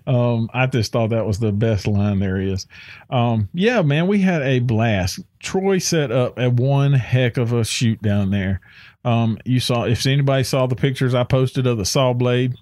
Um, 0.06 0.50
I 0.54 0.68
just 0.68 0.92
thought 0.92 1.10
that 1.10 1.26
was 1.26 1.40
the 1.40 1.52
best 1.52 1.88
line 1.88 2.20
there 2.20 2.40
is. 2.40 2.68
Um, 3.10 3.50
yeah, 3.54 3.82
man, 3.82 4.08
we 4.08 4.22
had 4.22 4.42
a 4.42 4.60
blast. 4.60 5.20
Troy 5.40 5.78
set 5.80 6.12
up 6.12 6.38
a 6.38 6.50
one 6.50 6.94
heck 6.94 7.38
of 7.38 7.54
a 7.54 7.64
shoot 7.64 8.02
down 8.02 8.30
there. 8.30 8.62
Um, 9.06 9.38
you 9.46 9.60
saw 9.60 9.84
if 9.84 10.06
anybody 10.06 10.44
saw 10.44 10.68
the 10.68 10.76
pictures 10.76 11.14
I 11.14 11.24
posted 11.24 11.68
of 11.68 11.78
the 11.78 11.86
saw 11.86 12.14
blade, 12.14 12.56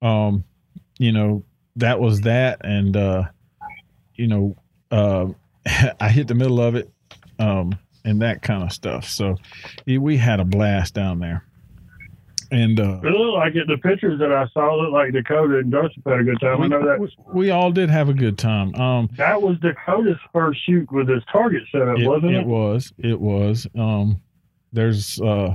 um, 0.00 0.44
you 0.98 1.12
know 1.12 1.44
that 1.76 2.00
was 2.00 2.22
that, 2.22 2.64
and 2.64 2.96
uh, 2.96 3.24
you 4.14 4.26
know, 4.26 4.56
uh, 4.90 5.26
I 6.00 6.08
hit 6.08 6.28
the 6.28 6.34
middle 6.34 6.60
of 6.60 6.74
it, 6.74 6.90
um, 7.38 7.78
and 8.04 8.22
that 8.22 8.42
kind 8.42 8.62
of 8.62 8.72
stuff. 8.72 9.08
So 9.08 9.36
yeah, 9.84 9.98
we 9.98 10.16
had 10.16 10.40
a 10.40 10.44
blast 10.44 10.94
down 10.94 11.18
there. 11.20 11.44
And 12.52 12.78
uh, 12.78 13.00
It 13.02 13.10
looked 13.10 13.36
like 13.36 13.56
it. 13.56 13.66
The 13.66 13.78
pictures 13.78 14.20
that 14.20 14.32
I 14.32 14.46
saw 14.54 14.76
looked 14.76 14.92
like 14.92 15.12
Dakota 15.12 15.58
and 15.58 15.72
Joseph 15.72 16.02
had 16.06 16.20
a 16.20 16.24
good 16.24 16.40
time. 16.40 16.58
I 16.58 16.60
we, 16.60 16.68
know 16.68 16.86
that 16.86 17.00
we, 17.00 17.16
we 17.32 17.50
all 17.50 17.72
did 17.72 17.90
have 17.90 18.08
a 18.08 18.14
good 18.14 18.38
time. 18.38 18.72
Um, 18.76 19.10
that 19.16 19.42
was 19.42 19.58
Dakota's 19.58 20.16
first 20.32 20.64
shoot 20.64 20.90
with 20.92 21.08
his 21.08 21.24
target 21.32 21.64
setup, 21.72 21.98
it, 21.98 22.06
wasn't 22.06 22.32
it? 22.32 22.42
it 22.42 22.46
was. 22.46 22.92
It 22.98 23.20
was. 23.20 23.66
Um, 23.76 24.20
there's 24.76 25.20
uh, 25.20 25.54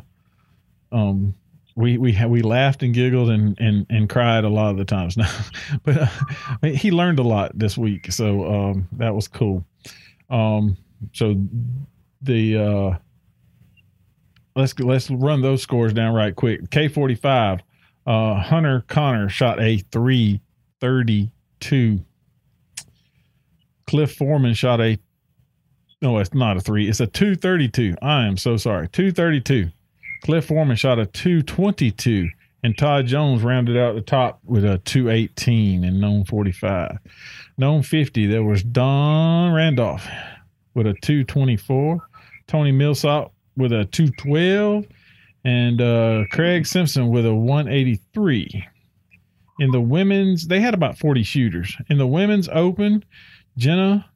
um, 0.91 1.33
we 1.75 1.97
we 1.97 2.11
ha- 2.11 2.27
we 2.27 2.41
laughed 2.41 2.83
and 2.83 2.93
giggled 2.93 3.29
and 3.29 3.57
and 3.59 3.85
and 3.89 4.09
cried 4.09 4.43
a 4.43 4.49
lot 4.49 4.71
of 4.71 4.77
the 4.77 4.85
times 4.85 5.15
now, 5.17 5.31
but 5.83 5.97
uh, 5.97 6.67
he 6.67 6.91
learned 6.91 7.19
a 7.19 7.23
lot 7.23 7.57
this 7.57 7.77
week, 7.77 8.11
so 8.11 8.45
um, 8.53 8.87
that 8.93 9.15
was 9.15 9.27
cool. 9.27 9.63
Um, 10.29 10.75
so 11.13 11.35
the 12.21 12.57
uh, 12.57 12.97
let's 14.55 14.77
let's 14.79 15.09
run 15.09 15.41
those 15.41 15.61
scores 15.61 15.93
down 15.93 16.13
right 16.13 16.35
quick. 16.35 16.69
K 16.71 16.87
forty 16.87 17.15
five, 17.15 17.61
uh, 18.05 18.35
Hunter 18.35 18.83
Connor 18.87 19.29
shot 19.29 19.61
a 19.61 19.77
three 19.91 20.41
thirty 20.81 21.31
two. 21.59 22.03
Cliff 23.87 24.15
Foreman 24.15 24.53
shot 24.53 24.79
a 24.79 24.97
no, 26.01 26.17
it's 26.17 26.33
not 26.33 26.57
a 26.57 26.61
three. 26.61 26.89
It's 26.89 26.99
a 26.99 27.07
232. 27.07 27.95
I 28.01 28.25
am 28.25 28.37
so 28.37 28.57
sorry. 28.57 28.87
232. 28.89 29.69
Cliff 30.23 30.45
Foreman 30.45 30.75
shot 30.75 30.99
a 30.99 31.05
222. 31.05 32.29
And 32.63 32.77
Todd 32.77 33.07
Jones 33.07 33.41
rounded 33.41 33.77
out 33.77 33.95
the 33.95 34.01
top 34.01 34.39
with 34.45 34.63
a 34.65 34.79
218 34.79 35.83
and 35.83 35.99
known 35.99 36.25
45. 36.25 36.97
Known 37.57 37.83
50, 37.83 38.27
there 38.27 38.43
was 38.43 38.63
Don 38.63 39.53
Randolph 39.53 40.07
with 40.73 40.87
a 40.87 40.93
224. 41.01 41.99
Tony 42.47 42.71
Millsop 42.71 43.33
with 43.57 43.71
a 43.71 43.85
212. 43.85 44.85
And 45.43 45.81
uh, 45.81 46.25
Craig 46.31 46.67
Simpson 46.67 47.09
with 47.09 47.25
a 47.25 47.33
183. 47.33 48.67
In 49.59 49.71
the 49.71 49.81
women's, 49.81 50.47
they 50.47 50.59
had 50.59 50.73
about 50.73 50.97
40 50.97 51.23
shooters. 51.23 51.75
In 51.89 51.97
the 51.97 52.07
women's 52.07 52.49
open, 52.49 53.03
Jenna 53.57 54.09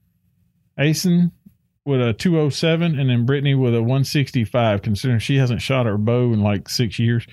Asen 0.79 1.31
with 1.85 2.01
a 2.01 2.13
207 2.13 2.99
and 2.99 3.09
then 3.09 3.25
Brittany 3.25 3.53
with 3.53 3.75
a 3.75 3.81
165 3.81 4.81
considering 4.81 5.19
she 5.19 5.37
hasn't 5.37 5.61
shot 5.61 5.85
her 5.85 5.97
bow 5.97 6.33
in 6.33 6.41
like 6.41 6.67
six 6.67 6.97
years. 6.97 7.25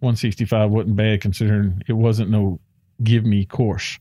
165 0.00 0.70
wasn't 0.70 0.96
bad 0.96 1.20
considering 1.20 1.82
it 1.86 1.92
wasn't 1.92 2.28
no 2.28 2.60
give 3.02 3.24
me 3.24 3.46
course. 3.46 3.98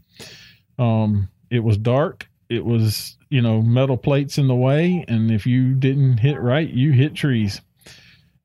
Um 0.78 1.30
it 1.52 1.60
was 1.60 1.78
dark. 1.78 2.28
It 2.50 2.66
was 2.66 3.18
you 3.30 3.42
know 3.42 3.62
metal 3.62 3.98
plates 3.98 4.40
in 4.40 4.48
the 4.48 4.56
way 4.56 5.06
and 5.08 5.30
if 5.30 5.46
you 5.46 5.76
didn't 5.76 6.18
hit 6.18 6.40
right 6.42 6.68
you 6.68 6.92
hit 6.92 7.14
trees. 7.14 7.62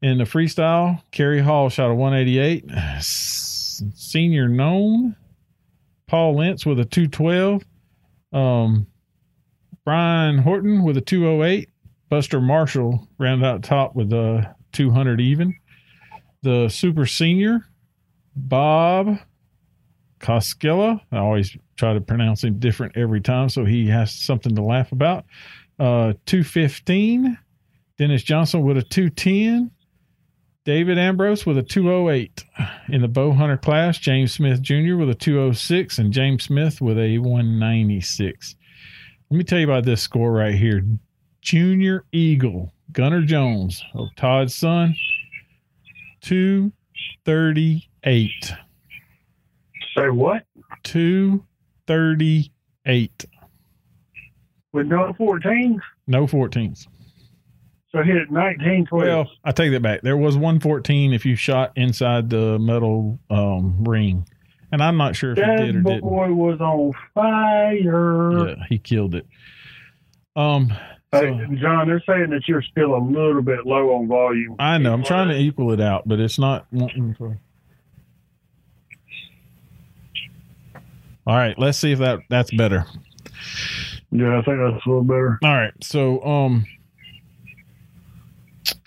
In 0.03 0.19
the 0.19 0.25
freestyle 0.25 1.03
Kerry 1.13 1.41
Hall 1.41 1.71
shot 1.71 1.91
a 1.91 1.95
188. 1.95 2.71
senior 3.01 4.49
gnome 4.49 5.17
Paul 6.07 6.37
Lentz 6.37 6.67
with 6.67 6.79
a 6.79 6.85
212 6.85 7.65
um 8.35 8.87
Brian 9.85 10.39
Horton 10.39 10.83
with 10.83 10.97
a 10.97 11.01
208. 11.01 11.69
Buster 12.09 12.41
Marshall 12.41 13.07
rounded 13.19 13.47
out 13.47 13.63
top 13.63 13.95
with 13.95 14.13
a 14.13 14.55
200 14.73 15.21
even. 15.21 15.55
The 16.43 16.69
super 16.69 17.07
senior, 17.07 17.67
Bob 18.37 19.19
Koskela. 20.21 21.01
I 21.13 21.19
always 21.19 21.57
try 21.77 21.95
to 21.95 22.01
pronounce 22.01 22.45
him 22.45 22.59
different 22.59 22.97
every 22.97 23.21
time, 23.21 23.49
so 23.49 23.65
he 23.65 23.89
has 23.89 24.13
something 24.13 24.55
to 24.55 24.63
laugh 24.63 24.93
about. 24.93 25.25
Uh, 25.79 26.15
215. 26.27 27.39
Dennis 27.99 28.23
Johnson 28.23 28.63
with 28.63 28.79
a 28.79 28.83
210. 28.83 29.71
David 30.65 30.99
Ambrose 30.99 31.45
with 31.45 31.59
a 31.59 31.63
208 31.63 32.45
in 32.89 33.03
the 33.03 33.09
bow 33.09 33.33
hunter 33.33 33.59
class. 33.59 33.99
James 33.99 34.33
Smith 34.33 34.63
Jr. 34.63 34.97
with 34.97 35.11
a 35.11 35.15
206 35.15 35.99
and 35.99 36.13
James 36.13 36.45
Smith 36.45 36.81
with 36.81 36.99
a 36.99 37.19
196. 37.19 38.57
Let 39.31 39.39
me 39.39 39.45
tell 39.45 39.59
you 39.59 39.65
about 39.65 39.85
this 39.85 40.03
score 40.03 40.33
right 40.33 40.55
here. 40.55 40.85
Junior 41.41 42.05
Eagle, 42.13 42.73
Gunnar 42.93 43.23
Jones 43.23 43.83
of 43.95 44.09
Todd's 44.17 44.55
son, 44.55 44.95
238. 46.23 48.31
Say 49.97 50.09
what? 50.11 50.45
238. 50.85 53.25
With 54.73 54.87
no 54.87 55.13
14s? 55.19 55.79
No 56.07 56.27
14s. 56.27 56.87
So 57.91 58.03
hit 58.03 58.17
it 58.17 58.31
19, 58.31 58.87
12. 58.87 59.07
Well, 59.07 59.31
I 59.45 59.53
take 59.53 59.71
that 59.73 59.83
back. 59.83 60.01
There 60.03 60.17
was 60.17 60.35
114 60.35 61.13
if 61.13 61.25
you 61.25 61.37
shot 61.37 61.71
inside 61.77 62.29
the 62.29 62.59
metal 62.59 63.21
um, 63.31 63.85
ring. 63.85 64.27
And 64.75 64.83
I'm 64.83 64.97
not 64.97 65.15
sure 65.15 65.31
if 65.31 65.37
that 65.37 65.61
he 65.61 65.67
did 65.67 65.77
or 65.77 65.83
didn't. 65.83 66.01
boy 66.01 66.33
was 66.33 66.61
on 66.61 66.91
fire. 67.15 68.49
Yeah, 68.49 68.55
he 68.69 68.77
killed 68.79 69.15
it. 69.15 69.25
Um, 70.35 70.71
Hey, 71.13 71.31
so- 71.49 71.55
John, 71.55 71.87
they're 71.87 72.03
saying 72.05 72.31
that 72.31 72.49
you're 72.49 72.61
still 72.61 72.97
a 72.97 72.99
little 72.99 73.41
bit 73.41 73.67
low 73.67 73.95
on 73.95 74.09
volume. 74.09 74.57
I 74.59 74.79
know. 74.79 74.93
I'm 74.93 75.05
trying 75.05 75.29
to 75.29 75.37
equal 75.39 75.71
it 75.71 75.81
out, 75.81 76.09
but 76.09 76.19
it's 76.19 76.41
not. 76.41 76.67
All 81.25 81.37
right, 81.37 81.57
let's 81.57 81.79
see 81.79 81.93
if 81.93 82.01
that 82.01 82.19
that's 82.29 82.51
better. 82.51 82.85
Yeah, 84.11 84.37
I 84.39 84.43
think 84.43 84.59
that's 84.59 84.85
a 84.85 84.89
little 84.89 85.05
better. 85.05 85.39
All 85.45 85.55
right, 85.55 85.73
so 85.85 86.21
um, 86.25 86.67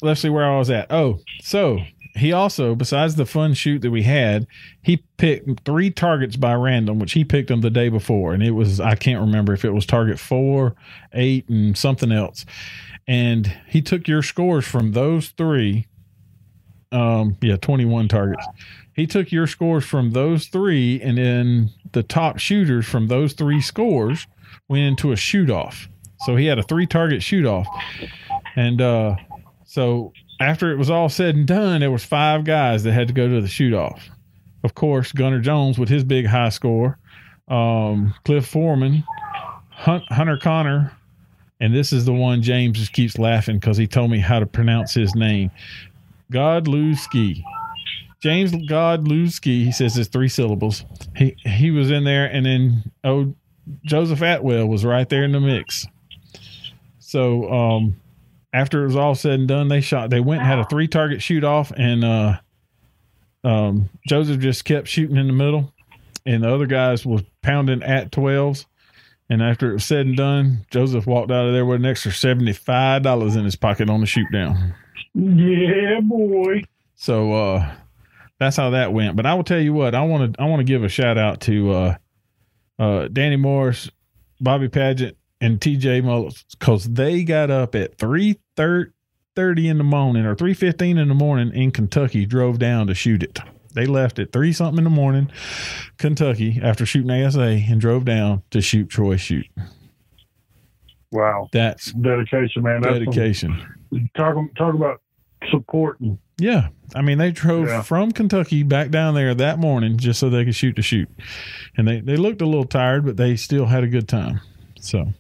let's 0.02 0.20
see 0.20 0.28
where 0.30 0.44
I 0.44 0.58
was 0.58 0.70
at. 0.70 0.92
Oh, 0.92 1.20
so 1.42 1.80
he 2.18 2.32
also, 2.34 2.76
besides 2.76 3.16
the 3.16 3.26
fun 3.26 3.54
shoot 3.54 3.82
that 3.82 3.92
we 3.92 4.04
had, 4.04 4.48
he 4.82 5.04
picked 5.18 5.66
three 5.66 5.90
targets 5.90 6.36
by 6.36 6.54
random, 6.54 7.00
which 7.00 7.14
he 7.14 7.24
picked 7.24 7.50
them 7.50 7.62
the 7.62 7.70
day 7.70 7.90
before, 7.90 8.34
and 8.34 8.44
it 8.44 8.52
was 8.52 8.80
I 8.80 8.96
can't 8.96 9.22
remember 9.22 9.54
if 9.54 9.64
it 9.64 9.72
was 9.72 9.86
target 9.86 10.20
four, 10.20 10.76
eight, 11.14 11.48
and 11.50 11.78
something 11.78 12.12
else. 12.12 12.46
And 13.08 13.52
he 13.68 13.82
took 13.82 14.08
your 14.08 14.22
scores 14.22 14.66
from 14.66 14.92
those 14.92 15.30
three. 15.30 15.88
Um, 16.92 17.38
yeah, 17.42 17.58
twenty-one 17.58 18.08
targets. 18.08 18.46
He 18.94 19.06
took 19.06 19.32
your 19.32 19.46
scores 19.46 19.86
from 19.86 20.12
those 20.12 20.48
three, 20.48 21.02
and 21.02 21.18
then 21.18 21.70
the 21.92 22.04
top 22.04 22.40
shooters 22.40 22.86
from 22.86 23.08
those 23.08 23.34
three 23.34 23.62
scores 23.62 24.26
went 24.68 24.84
into 24.84 25.12
a 25.12 25.16
shoot 25.16 25.50
off. 25.50 25.90
So 26.22 26.36
he 26.36 26.46
had 26.46 26.58
a 26.58 26.64
three 26.64 26.88
target 26.88 27.22
shoot 27.22 27.46
off. 27.46 27.68
And 28.56 28.82
uh, 28.82 29.16
so 29.66 30.14
after 30.40 30.72
it 30.72 30.78
was 30.78 30.90
all 30.90 31.10
said 31.10 31.36
and 31.36 31.48
done, 31.48 31.82
there 31.82 31.92
was 31.92 32.06
five 32.06 32.44
guys 32.44 32.84
that 32.84 32.94
had 32.94 33.08
to 33.08 33.14
go 33.14 33.28
to 33.28 33.42
the 33.42 33.48
shoot 33.48 33.74
off. 33.74 34.10
Of 34.64 34.76
course, 34.76 35.12
Gunnar 35.12 35.40
Jones 35.40 35.80
with 35.80 35.90
his 35.90 36.04
big 36.04 36.26
high 36.26 36.50
score, 36.50 36.98
um, 37.48 38.14
Cliff 38.26 38.46
Foreman, 38.46 39.04
Hunt, 39.70 40.04
Hunter 40.12 40.38
Connor, 40.38 40.92
and 41.60 41.74
this 41.74 41.92
is 41.92 42.06
the 42.06 42.14
one 42.14 42.42
James 42.42 42.78
just 42.78 42.94
keeps 42.94 43.18
laughing 43.18 43.58
because 43.58 43.78
he 43.78 43.88
told 43.88 44.12
me 44.12 44.20
how 44.20 44.40
to 44.40 44.46
pronounce 44.46 44.94
his 44.94 45.16
name. 45.16 45.50
Godlewski. 46.32 47.44
James 48.20 48.52
Godlewski, 48.52 49.64
he 49.64 49.72
says 49.72 49.98
it's 49.98 50.10
three 50.10 50.28
syllables. 50.28 50.84
He 51.16 51.36
he 51.46 51.72
was 51.72 51.92
in 51.92 52.04
there, 52.04 52.26
and 52.26 52.46
then 52.46 52.92
oh 53.04 53.34
Joseph 53.86 54.22
Atwell 54.22 54.68
was 54.68 54.84
right 54.84 55.08
there 55.08 55.24
in 55.24 55.32
the 55.32 55.40
mix. 55.40 55.86
So 57.00 57.52
um, 57.52 57.96
after 58.54 58.84
it 58.84 58.88
was 58.88 58.96
all 58.96 59.16
said 59.16 59.40
and 59.40 59.48
done, 59.48 59.68
they 59.68 59.82
shot. 59.82 60.10
They 60.10 60.20
went 60.20 60.42
and 60.42 60.48
had 60.50 60.60
a 60.60 60.66
three 60.66 60.88
target 60.88 61.22
shoot 61.22 61.44
off, 61.44 61.72
and 61.76 62.04
uh, 62.04 62.40
um, 63.44 63.90
Joseph 64.08 64.40
just 64.40 64.66
kept 64.66 64.88
shooting 64.88 65.18
in 65.18 65.28
the 65.28 65.34
middle, 65.34 65.74
and 66.26 66.44
the 66.44 66.54
other 66.54 66.66
guys 66.66 67.06
was 67.06 67.24
pounding 67.42 67.84
at 67.84 68.12
twelves. 68.12 68.66
And 69.30 69.42
after 69.44 69.70
it 69.70 69.74
was 69.74 69.86
said 69.86 70.06
and 70.06 70.16
done, 70.16 70.66
Joseph 70.72 71.06
walked 71.06 71.32
out 71.32 71.48
of 71.48 71.54
there 71.54 71.66
with 71.66 71.82
an 71.82 71.86
extra 71.86 72.12
seventy 72.12 72.54
five 72.54 73.04
dollars 73.04 73.36
in 73.36 73.44
his 73.44 73.58
pocket 73.58 73.90
on 73.90 74.00
the 74.00 74.06
shoot 74.06 74.28
down. 74.32 74.74
Yeah, 75.14 76.00
boy. 76.02 76.64
So 76.96 77.34
uh, 77.34 77.72
that's 78.40 78.56
how 78.56 78.70
that 78.72 78.94
went. 78.94 79.16
But 79.16 79.26
I 79.26 79.34
will 79.34 79.44
tell 79.44 79.60
you 79.60 79.74
what, 79.74 79.96
I 79.96 80.04
want 80.04 80.34
to 80.34 80.42
I 80.42 80.46
want 80.46 80.62
to 80.62 80.64
give 80.64 80.84
a 80.84 80.90
shout 80.90 81.18
out 81.18 81.42
to 81.42 81.72
uh, 81.72 81.96
uh, 82.80 83.08
Danny 83.10 83.36
Morris, 83.36 83.90
Bobby 84.40 84.70
Paget, 84.70 85.18
and 85.42 85.60
TJ 85.60 86.02
Mullis 86.04 86.44
because 86.58 86.86
they 86.86 87.24
got 87.24 87.50
up 87.52 87.76
at 87.76 87.98
three 87.98 88.40
thirty 88.56 89.68
in 89.68 89.78
the 89.78 89.84
morning 89.84 90.26
or 90.26 90.36
three 90.36 90.54
fifteen 90.54 90.98
in 90.98 91.08
the 91.10 91.14
morning 91.16 91.52
in 91.54 91.72
Kentucky, 91.72 92.26
drove 92.26 92.60
down 92.60 92.88
to 92.88 92.94
shoot 92.96 93.24
it. 93.24 93.40
They 93.74 93.86
left 93.86 94.18
at 94.18 94.32
three 94.32 94.54
something 94.54 94.80
in 94.80 94.84
the 94.86 94.90
morning, 94.90 95.30
Kentucky, 96.00 96.60
after 96.64 96.86
shooting 96.86 97.12
ASA, 97.12 97.40
and 97.42 97.80
drove 97.80 98.06
down 98.06 98.42
to 98.50 98.62
shoot 98.62 98.90
Troy 98.90 99.18
shoot. 99.18 99.46
Wow, 101.12 101.48
That's 101.54 101.92
dedication, 101.94 102.64
man. 102.64 102.82
That's 102.82 102.96
some- 102.96 103.06
dedication. 103.06 103.76
talk 104.16 104.36
talk 104.58 104.74
about 104.74 105.02
supporting. 105.52 106.18
Yeah. 106.40 106.68
I 106.96 107.02
mean, 107.02 107.18
they 107.18 107.32
drove 107.32 107.68
Yeah. 107.68 107.82
from 107.82 108.12
Kentucky 108.12 108.64
back 108.64 108.90
down 108.92 109.16
there 109.16 109.34
that 109.36 109.58
morning 109.60 109.98
just 109.98 110.20
so 110.20 110.30
they 110.30 110.46
could 110.46 110.56
shoot 110.56 110.76
the 110.76 110.82
shoot. 110.82 111.10
And 111.78 111.88
they, 111.88 112.00
they 112.00 112.16
looked 112.18 112.42
a 112.42 112.46
little 112.46 112.66
tired, 112.66 113.06
but 113.06 113.18
they 113.18 113.36
still 113.36 113.66
had 113.68 113.84
a 113.84 113.88
good 113.88 114.08
time. 114.08 114.42
So 114.88 115.14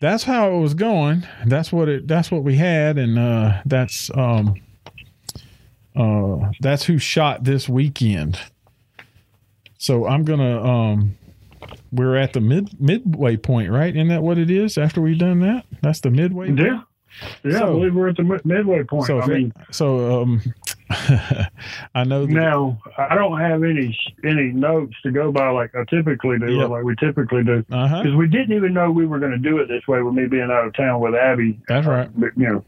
that's 0.00 0.24
how 0.24 0.50
it 0.52 0.58
was 0.60 0.74
going. 0.74 1.26
That's 1.46 1.72
what 1.72 1.88
it 1.88 2.08
that's 2.08 2.30
what 2.30 2.42
we 2.42 2.56
had 2.56 2.98
and 2.98 3.18
uh 3.18 3.60
that's 3.66 4.10
um 4.16 4.54
uh 5.96 6.50
that's 6.60 6.84
who 6.84 6.98
shot 6.98 7.44
this 7.44 7.68
weekend. 7.68 8.38
So 9.78 10.06
I'm 10.06 10.24
gonna 10.24 10.62
um 10.62 11.16
we're 11.92 12.16
at 12.16 12.32
the 12.32 12.40
mid 12.40 12.80
midway 12.80 13.36
point, 13.36 13.70
right? 13.70 13.94
Isn't 13.94 14.08
that 14.08 14.22
what 14.22 14.38
it 14.38 14.50
is 14.50 14.78
after 14.78 15.00
we've 15.00 15.18
done 15.18 15.40
that? 15.40 15.66
That's 15.82 16.00
the 16.00 16.10
midway 16.10 16.46
point? 16.46 16.60
Yeah, 16.60 16.80
yeah. 17.44 17.58
So- 17.58 17.66
I 17.66 17.70
believe 17.70 17.94
we're 17.94 18.08
at 18.08 18.16
the 18.16 18.40
midway 18.44 18.84
point. 18.84 19.06
So, 19.06 19.18
I 19.18 19.24
it- 19.24 19.28
mean, 19.28 19.52
so 19.70 20.22
um, 20.22 20.54
I 21.94 22.04
know 22.04 22.26
that, 22.26 22.32
now 22.32 22.80
I 22.98 23.14
don't 23.14 23.38
have 23.38 23.62
any 23.62 23.96
any 24.24 24.50
notes 24.50 24.94
to 25.04 25.12
go 25.12 25.30
by 25.30 25.48
like 25.50 25.74
I 25.74 25.84
typically 25.84 26.38
do, 26.38 26.52
Yep. 26.52 26.64
or 26.64 26.68
like 26.68 26.84
we 26.84 26.96
typically 26.96 27.44
do, 27.44 27.64
uh 27.70 28.02
because 28.02 28.16
we 28.16 28.26
didn't 28.26 28.56
even 28.56 28.72
know 28.74 28.90
we 28.90 29.06
were 29.06 29.18
going 29.20 29.32
to 29.32 29.38
do 29.38 29.58
it 29.58 29.66
this 29.68 29.86
way 29.86 30.02
with 30.02 30.14
me 30.14 30.26
being 30.26 30.50
out 30.50 30.66
of 30.66 30.74
town 30.74 31.00
with 31.00 31.14
Abby. 31.14 31.60
That's 31.68 31.86
right. 31.86 32.10
But, 32.18 32.30
you 32.36 32.64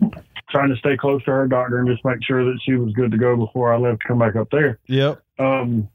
know, 0.00 0.12
trying 0.50 0.68
to 0.68 0.76
stay 0.76 0.96
close 0.96 1.24
to 1.24 1.30
her 1.30 1.46
doctor 1.48 1.78
and 1.78 1.88
just 1.88 2.04
make 2.04 2.22
sure 2.22 2.44
that 2.44 2.58
she 2.62 2.74
was 2.74 2.92
good 2.92 3.10
to 3.10 3.18
go 3.18 3.36
before 3.36 3.72
I 3.72 3.78
left 3.78 4.02
to 4.02 4.08
come 4.08 4.18
back 4.18 4.36
up 4.36 4.50
there. 4.50 4.78
Yep. 4.86 5.22
Um, 5.38 5.88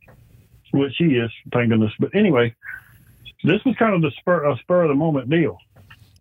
which 0.74 0.94
she 0.96 1.06
is, 1.06 1.30
thank 1.54 1.70
goodness. 1.70 1.92
But 2.00 2.16
anyway, 2.16 2.56
this 3.44 3.64
was 3.66 3.76
kind 3.78 3.94
of 3.94 4.02
the 4.02 4.12
spur 4.20 4.50
a 4.50 4.58
spur 4.58 4.84
of 4.84 4.90
the 4.90 4.96
moment 4.96 5.30
deal. 5.30 5.58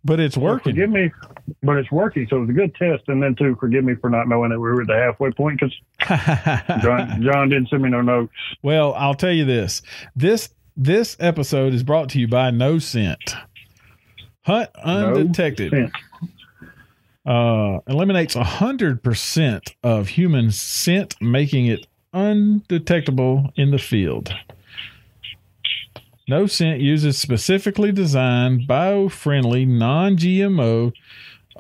But 0.05 0.19
it's 0.21 0.37
working. 0.37 0.73
Forgive 0.73 0.91
me, 0.91 1.11
but 1.63 1.77
it's 1.77 1.91
working. 1.91 2.27
So 2.31 2.37
it 2.37 2.41
was 2.41 2.51
a 2.51 2.53
good 2.55 2.75
test. 2.75 3.03
And 3.09 3.23
then 3.23 3.35
too, 3.35 3.57
forgive 3.61 3.85
me 3.85 3.95
for 3.97 4.09
not 4.09 4.29
knowing 4.29 4.51
that 4.51 4.59
we 4.59 4.69
were 4.69 4.81
at 4.81 4.87
the 4.87 4.95
halfway 4.97 5.31
point 5.31 5.61
because 5.61 5.75
John, 6.83 7.23
John 7.23 7.49
didn't 7.51 7.69
send 7.69 7.83
me 7.83 7.91
no 7.91 8.01
notes. 8.01 8.33
well, 8.63 8.95
I'll 8.95 9.15
tell 9.15 9.33
you 9.33 9.45
this. 9.45 9.83
This 10.17 10.49
this 10.77 11.17
episode 11.21 11.75
is 11.75 11.83
brought 11.83 12.09
to 12.11 12.19
you 12.19 12.29
by 12.29 12.51
No 12.51 12.79
Scent. 12.79 13.35
Hunt 14.43 14.71
undetected. 14.83 15.71
Scent. 15.71 15.93
uh, 17.27 17.81
eliminates 17.87 18.35
100% 18.35 19.75
of 19.83 20.09
human 20.09 20.51
scent, 20.51 21.15
making 21.21 21.67
it 21.67 21.87
undetectable 22.15 23.51
in 23.57 23.71
the 23.71 23.79
field. 23.79 24.35
No 26.31 26.47
Scent 26.47 26.81
uses 26.81 27.19
specifically 27.19 27.91
designed, 27.91 28.69
bio 28.69 29.09
friendly, 29.09 29.65
non 29.67 30.17
GMO. 30.17 30.93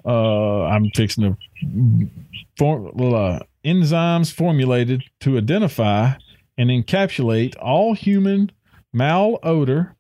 Uh, 0.07 0.63
I'm 0.63 0.93
fixing 0.95 1.25
to 1.25 2.09
form, 2.57 2.87
uh, 2.87 3.41
enzymes 3.65 4.33
formulated 4.33 5.03
to 5.23 5.37
identify 5.39 6.13
and 6.57 6.71
encapsulate 6.71 7.57
all 7.61 7.95
human 7.95 8.53
malodor 8.95 9.97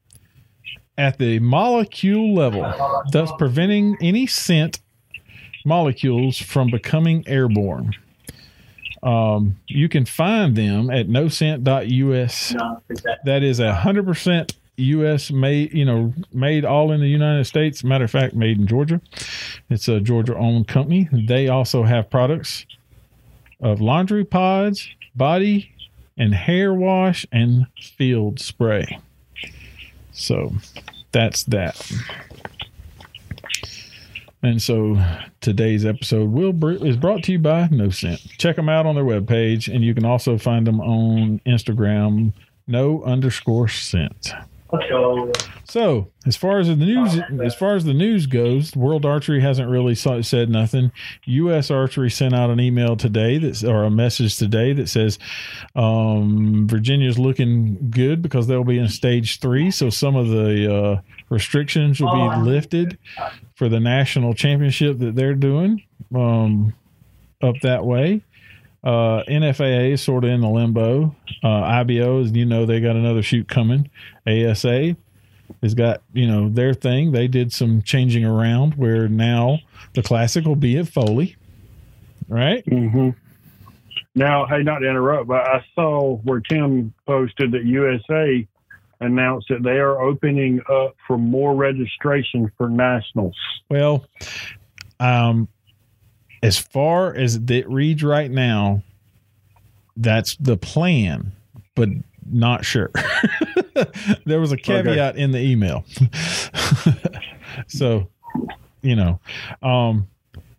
at 0.96 1.18
the 1.18 1.40
molecule 1.40 2.32
level, 2.32 2.62
thus 3.10 3.32
preventing 3.38 3.96
any 4.00 4.28
scent 4.28 4.78
molecules 5.64 6.38
from 6.38 6.70
becoming 6.70 7.26
airborne. 7.26 7.92
Um, 9.02 9.56
you 9.66 9.88
can 9.88 10.04
find 10.04 10.54
them 10.54 10.90
at 10.90 11.08
noscent.us. 11.08 12.54
That 13.24 13.42
is 13.42 13.58
a 13.58 13.74
hundred 13.74 14.06
percent 14.06 14.54
U.S. 14.80 15.30
made, 15.30 15.72
you 15.72 15.84
know, 15.84 16.12
made 16.32 16.64
all 16.64 16.92
in 16.92 17.00
the 17.00 17.08
United 17.08 17.44
States. 17.44 17.84
Matter 17.84 18.04
of 18.04 18.10
fact, 18.10 18.34
made 18.34 18.58
in 18.58 18.66
Georgia. 18.66 19.00
It's 19.68 19.88
a 19.88 20.00
Georgia-owned 20.00 20.68
company. 20.68 21.08
They 21.12 21.48
also 21.48 21.82
have 21.82 22.10
products 22.10 22.66
of 23.60 23.80
laundry 23.80 24.24
pods, 24.24 24.88
body 25.14 25.70
and 26.20 26.34
hair 26.34 26.74
wash, 26.74 27.26
and 27.32 27.66
field 27.96 28.38
spray. 28.40 28.98
So 30.12 30.52
that's 31.12 31.44
that. 31.44 31.90
And 34.42 34.60
so 34.60 35.02
today's 35.40 35.84
episode 35.84 36.30
will 36.30 36.52
br- 36.52 36.72
is 36.72 36.96
brought 36.96 37.22
to 37.24 37.32
you 37.32 37.38
by 37.38 37.68
No 37.70 37.90
Scent. 37.90 38.20
Check 38.38 38.56
them 38.56 38.68
out 38.68 38.86
on 38.86 38.94
their 38.94 39.04
webpage, 39.04 39.72
and 39.72 39.82
you 39.82 39.94
can 39.94 40.04
also 40.04 40.36
find 40.36 40.66
them 40.66 40.80
on 40.80 41.40
Instagram, 41.46 42.32
no 42.66 43.02
underscore 43.04 43.68
scent. 43.68 44.32
So, 45.64 46.10
as 46.26 46.36
far 46.36 46.58
as 46.58 46.68
the 46.68 46.76
news, 46.76 47.18
as 47.42 47.54
far 47.54 47.76
as 47.76 47.84
the 47.84 47.94
news 47.94 48.26
goes, 48.26 48.74
World 48.74 49.06
Archery 49.06 49.40
hasn't 49.40 49.68
really 49.68 49.94
sa- 49.94 50.20
said 50.22 50.50
nothing. 50.50 50.90
U.S. 51.26 51.70
Archery 51.70 52.10
sent 52.10 52.34
out 52.34 52.50
an 52.50 52.58
email 52.60 52.96
today 52.96 53.38
that, 53.38 53.62
or 53.64 53.84
a 53.84 53.90
message 53.90 54.36
today 54.36 54.72
that 54.72 54.88
says 54.88 55.18
um, 55.76 56.66
Virginia's 56.68 57.18
looking 57.18 57.90
good 57.90 58.20
because 58.22 58.46
they'll 58.46 58.64
be 58.64 58.78
in 58.78 58.88
stage 58.88 59.40
three. 59.40 59.70
So 59.70 59.90
some 59.90 60.16
of 60.16 60.28
the 60.28 60.74
uh, 60.74 61.00
restrictions 61.28 62.00
will 62.00 62.12
be 62.12 62.36
lifted 62.42 62.98
for 63.54 63.68
the 63.68 63.80
national 63.80 64.34
championship 64.34 64.98
that 64.98 65.14
they're 65.14 65.34
doing 65.34 65.82
um, 66.14 66.74
up 67.42 67.54
that 67.62 67.84
way. 67.84 68.22
Uh, 68.82 69.22
NFAA 69.28 69.92
is 69.92 70.02
sort 70.02 70.24
of 70.24 70.30
in 70.30 70.40
the 70.40 70.48
limbo. 70.48 71.14
Uh, 71.42 71.48
IBO, 71.48 72.22
as 72.22 72.32
you 72.32 72.46
know, 72.46 72.64
they 72.66 72.80
got 72.80 72.96
another 72.96 73.22
shoot 73.22 73.46
coming. 73.48 73.90
ASA 74.26 74.96
has 75.62 75.74
got 75.74 76.02
you 76.12 76.26
know 76.26 76.48
their 76.48 76.74
thing. 76.74 77.12
They 77.12 77.28
did 77.28 77.52
some 77.52 77.82
changing 77.82 78.24
around 78.24 78.74
where 78.74 79.08
now 79.08 79.58
the 79.94 80.02
classic 80.02 80.44
will 80.44 80.56
be 80.56 80.78
at 80.78 80.88
Foley, 80.88 81.36
right? 82.28 82.64
Mm-hmm. 82.66 83.10
Now, 84.14 84.46
hey, 84.46 84.62
not 84.62 84.80
to 84.80 84.88
interrupt, 84.88 85.28
but 85.28 85.46
I 85.46 85.64
saw 85.74 86.16
where 86.18 86.40
Tim 86.40 86.92
posted 87.06 87.52
that 87.52 87.64
USA 87.64 88.46
announced 89.00 89.48
that 89.48 89.62
they 89.62 89.78
are 89.78 90.00
opening 90.00 90.60
up 90.68 90.96
for 91.06 91.16
more 91.16 91.54
registration 91.54 92.50
for 92.56 92.68
nationals. 92.68 93.36
Well, 93.68 94.04
um, 94.98 95.48
as 96.42 96.58
far 96.58 97.14
as 97.14 97.36
it 97.48 97.68
reads 97.68 98.02
right 98.02 98.30
now, 98.30 98.82
that's 99.96 100.36
the 100.36 100.56
plan, 100.56 101.32
but 101.74 101.88
not 102.30 102.64
sure. 102.64 102.90
there 104.24 104.40
was 104.40 104.52
a 104.52 104.56
caveat 104.56 105.16
in 105.16 105.32
the 105.32 105.40
email. 105.40 105.84
so, 107.66 108.08
you 108.82 108.96
know, 108.96 109.20
um, 109.62 110.08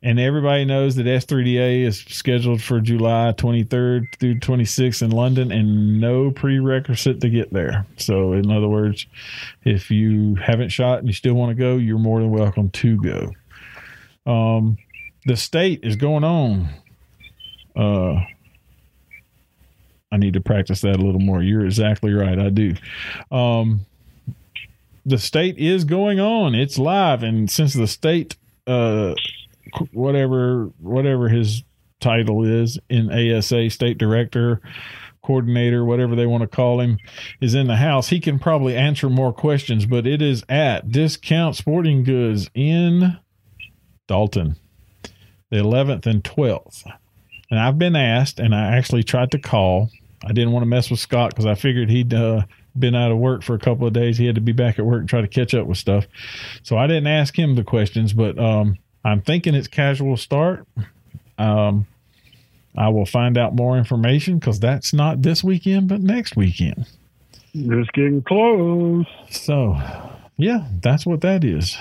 and 0.03 0.19
everybody 0.19 0.65
knows 0.65 0.95
that 0.95 1.05
S3DA 1.05 1.83
is 1.83 1.99
scheduled 1.99 2.61
for 2.61 2.79
July 2.81 3.33
23rd 3.37 4.05
through 4.19 4.39
26th 4.39 5.03
in 5.03 5.11
London 5.11 5.51
and 5.51 6.01
no 6.01 6.31
prerequisite 6.31 7.21
to 7.21 7.29
get 7.29 7.53
there. 7.53 7.85
So, 7.97 8.33
in 8.33 8.49
other 8.49 8.67
words, 8.67 9.05
if 9.63 9.91
you 9.91 10.35
haven't 10.35 10.69
shot 10.69 10.99
and 10.99 11.07
you 11.07 11.13
still 11.13 11.35
want 11.35 11.51
to 11.51 11.55
go, 11.55 11.77
you're 11.77 11.99
more 11.99 12.19
than 12.19 12.31
welcome 12.31 12.71
to 12.71 12.97
go. 12.97 13.31
Um, 14.25 14.77
the 15.25 15.37
state 15.37 15.81
is 15.83 15.95
going 15.95 16.23
on. 16.23 16.69
Uh, 17.75 18.21
I 20.11 20.17
need 20.17 20.33
to 20.33 20.41
practice 20.41 20.81
that 20.81 20.97
a 20.97 21.01
little 21.01 21.21
more. 21.21 21.41
You're 21.41 21.65
exactly 21.65 22.13
right. 22.13 22.37
I 22.37 22.49
do. 22.49 22.73
Um, 23.31 23.85
the 25.05 25.17
state 25.17 25.57
is 25.57 25.83
going 25.85 26.19
on. 26.19 26.53
It's 26.53 26.77
live, 26.77 27.23
and 27.23 27.49
since 27.49 27.73
the 27.73 27.87
state, 27.87 28.35
uh, 28.67 29.15
whatever 29.93 30.65
whatever 30.79 31.29
his 31.29 31.63
title 31.99 32.43
is 32.43 32.77
in 32.89 33.11
ASA, 33.11 33.69
state 33.69 33.97
director, 33.97 34.61
coordinator, 35.23 35.85
whatever 35.85 36.15
they 36.15 36.25
want 36.25 36.41
to 36.41 36.47
call 36.47 36.81
him, 36.81 36.97
is 37.39 37.55
in 37.55 37.67
the 37.67 37.77
house, 37.77 38.09
he 38.09 38.19
can 38.19 38.37
probably 38.37 38.75
answer 38.75 39.09
more 39.09 39.33
questions. 39.33 39.85
But 39.85 40.05
it 40.05 40.21
is 40.21 40.43
at 40.49 40.91
Discount 40.91 41.55
Sporting 41.55 42.03
Goods 42.03 42.49
in 42.53 43.17
Dalton, 44.07 44.57
the 45.51 45.57
11th 45.57 46.07
and 46.07 46.23
12th. 46.23 46.83
And 47.51 47.59
I've 47.59 47.77
been 47.77 47.95
asked, 47.95 48.39
and 48.39 48.55
I 48.55 48.75
actually 48.77 49.03
tried 49.03 49.31
to 49.31 49.39
call. 49.39 49.89
I 50.23 50.31
didn't 50.31 50.51
want 50.53 50.63
to 50.63 50.67
mess 50.67 50.89
with 50.89 50.99
Scott 50.99 51.31
because 51.31 51.45
I 51.45 51.55
figured 51.55 51.89
he'd 51.89 52.13
uh, 52.13 52.43
been 52.77 52.95
out 52.95 53.11
of 53.11 53.17
work 53.17 53.43
for 53.43 53.53
a 53.53 53.59
couple 53.59 53.85
of 53.85 53.93
days. 53.93 54.17
He 54.17 54.25
had 54.25 54.35
to 54.35 54.41
be 54.41 54.53
back 54.53 54.79
at 54.79 54.85
work 54.85 55.01
and 55.01 55.09
try 55.09 55.21
to 55.21 55.27
catch 55.27 55.53
up 55.53 55.67
with 55.67 55.77
stuff. 55.77 56.07
So 56.63 56.77
I 56.77 56.87
didn't 56.87 57.07
ask 57.07 57.37
him 57.37 57.55
the 57.55 57.63
questions, 57.63 58.13
but 58.13 58.39
um, 58.39 58.77
I'm 59.03 59.21
thinking 59.21 59.53
it's 59.53 59.67
casual 59.67 60.15
start. 60.15 60.65
Um, 61.37 61.87
I 62.77 62.87
will 62.87 63.05
find 63.05 63.37
out 63.37 63.53
more 63.53 63.77
information 63.77 64.39
because 64.39 64.59
that's 64.59 64.93
not 64.93 65.21
this 65.21 65.43
weekend, 65.43 65.89
but 65.89 65.99
next 65.99 66.37
weekend. 66.37 66.87
Just 67.53 67.91
getting 67.91 68.21
close. 68.21 69.05
So 69.29 69.75
yeah, 70.37 70.65
that's 70.81 71.05
what 71.05 71.21
that 71.21 71.43
is. 71.43 71.77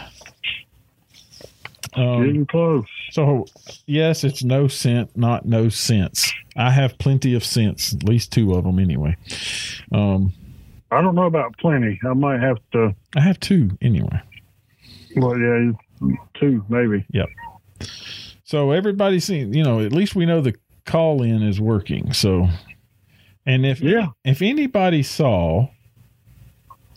Um, 1.94 2.26
Getting 2.26 2.46
close. 2.46 2.84
So 3.10 3.46
yes, 3.86 4.24
it's 4.24 4.42
no 4.44 4.68
scent, 4.68 5.16
not 5.16 5.44
no 5.46 5.68
sense. 5.68 6.32
I 6.56 6.70
have 6.70 6.98
plenty 6.98 7.34
of 7.34 7.44
sense, 7.44 7.94
at 7.94 8.02
least 8.04 8.32
two 8.32 8.54
of 8.54 8.64
them 8.64 8.78
anyway. 8.78 9.16
Um, 9.92 10.32
I 10.90 11.00
don't 11.00 11.14
know 11.14 11.26
about 11.26 11.56
plenty. 11.58 12.00
I 12.04 12.12
might 12.14 12.40
have 12.40 12.58
to. 12.72 12.94
I 13.16 13.20
have 13.20 13.38
two 13.40 13.76
anyway. 13.80 14.20
Well, 15.16 15.38
yeah, 15.38 15.72
two 16.34 16.64
maybe. 16.68 17.04
Yep. 17.12 17.28
So 18.44 18.72
everybody's 18.72 19.24
seen, 19.24 19.52
you 19.52 19.62
know, 19.62 19.80
at 19.80 19.92
least 19.92 20.14
we 20.16 20.26
know 20.26 20.40
the 20.40 20.54
call 20.84 21.22
in 21.22 21.42
is 21.42 21.60
working. 21.60 22.12
So, 22.12 22.48
and 23.46 23.64
if 23.64 23.80
Yeah. 23.80 24.08
if 24.24 24.42
anybody 24.42 25.02
saw 25.04 25.68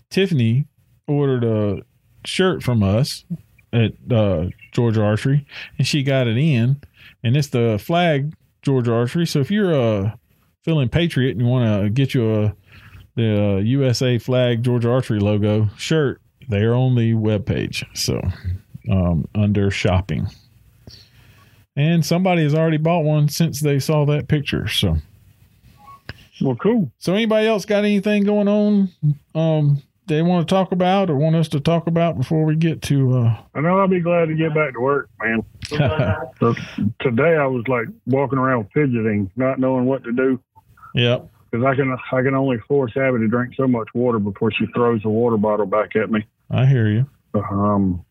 Tiffany 0.09 0.65
ordered 1.07 1.43
a 1.43 1.83
shirt 2.25 2.63
from 2.63 2.81
us 2.83 3.25
at 3.71 3.93
uh, 4.11 4.47
Georgia 4.73 5.03
Archery, 5.03 5.45
and 5.77 5.87
she 5.87 6.03
got 6.03 6.27
it 6.27 6.37
in, 6.37 6.81
and 7.23 7.37
it's 7.37 7.47
the 7.49 7.79
flag 7.83 8.33
Georgia 8.61 8.93
Archery. 8.93 9.25
So 9.25 9.39
if 9.39 9.49
you're 9.51 9.73
a 9.73 10.17
feeling 10.63 10.89
patriot 10.89 11.31
and 11.31 11.41
you 11.41 11.47
want 11.47 11.83
to 11.83 11.89
get 11.89 12.13
you 12.13 12.33
a 12.43 12.55
the 13.15 13.55
uh, 13.55 13.57
USA 13.57 14.17
flag 14.17 14.63
Georgia 14.63 14.89
Archery 14.91 15.19
logo 15.19 15.69
shirt, 15.77 16.19
they're 16.49 16.73
on 16.73 16.95
the 16.95 17.13
webpage. 17.13 17.83
So 17.95 18.19
um, 18.91 19.27
under 19.35 19.69
shopping. 19.69 20.27
And 21.75 22.05
somebody 22.05 22.43
has 22.43 22.53
already 22.53 22.77
bought 22.77 23.03
one 23.03 23.29
since 23.29 23.59
they 23.59 23.79
saw 23.79 24.05
that 24.05 24.27
picture. 24.27 24.67
So, 24.67 24.97
Well, 26.41 26.55
cool. 26.55 26.91
so 26.99 27.13
anybody 27.13 27.47
else 27.47 27.65
got 27.65 27.83
anything 27.83 28.23
going 28.23 28.47
on 28.47 28.89
um, 29.35 29.81
they 30.07 30.21
want 30.21 30.47
to 30.47 30.53
talk 30.53 30.71
about 30.71 31.09
or 31.09 31.15
want 31.15 31.35
us 31.35 31.47
to 31.49 31.59
talk 31.59 31.87
about 31.87 32.17
before 32.17 32.45
we 32.45 32.55
get 32.55 32.81
to? 32.83 33.17
Uh, 33.17 33.37
I 33.55 33.61
know 33.61 33.79
I'll 33.79 33.87
be 33.87 34.01
glad 34.01 34.27
to 34.27 34.35
get 34.35 34.53
back 34.53 34.73
to 34.73 34.79
work, 34.79 35.09
man. 35.21 35.43
So 36.39 36.53
today 36.99 37.37
I 37.37 37.45
was 37.45 37.63
like 37.67 37.87
walking 38.05 38.37
around 38.37 38.67
fidgeting, 38.73 39.31
not 39.35 39.59
knowing 39.59 39.85
what 39.85 40.03
to 40.03 40.11
do 40.11 40.39
yep. 40.93 41.29
because 41.49 41.65
I 41.65 41.75
can 41.75 41.95
I 42.11 42.21
can 42.21 42.35
only 42.35 42.57
force 42.67 42.95
Abby 42.97 43.19
to 43.19 43.27
drink 43.27 43.53
so 43.55 43.67
much 43.67 43.87
water 43.93 44.19
before 44.19 44.51
she 44.51 44.65
throws 44.75 45.01
the 45.03 45.09
water 45.09 45.37
bottle 45.37 45.65
back 45.65 45.95
at 45.95 46.11
me. 46.11 46.25
I 46.49 46.65
hear 46.65 46.89
you. 46.89 47.05
Um, 47.33 48.03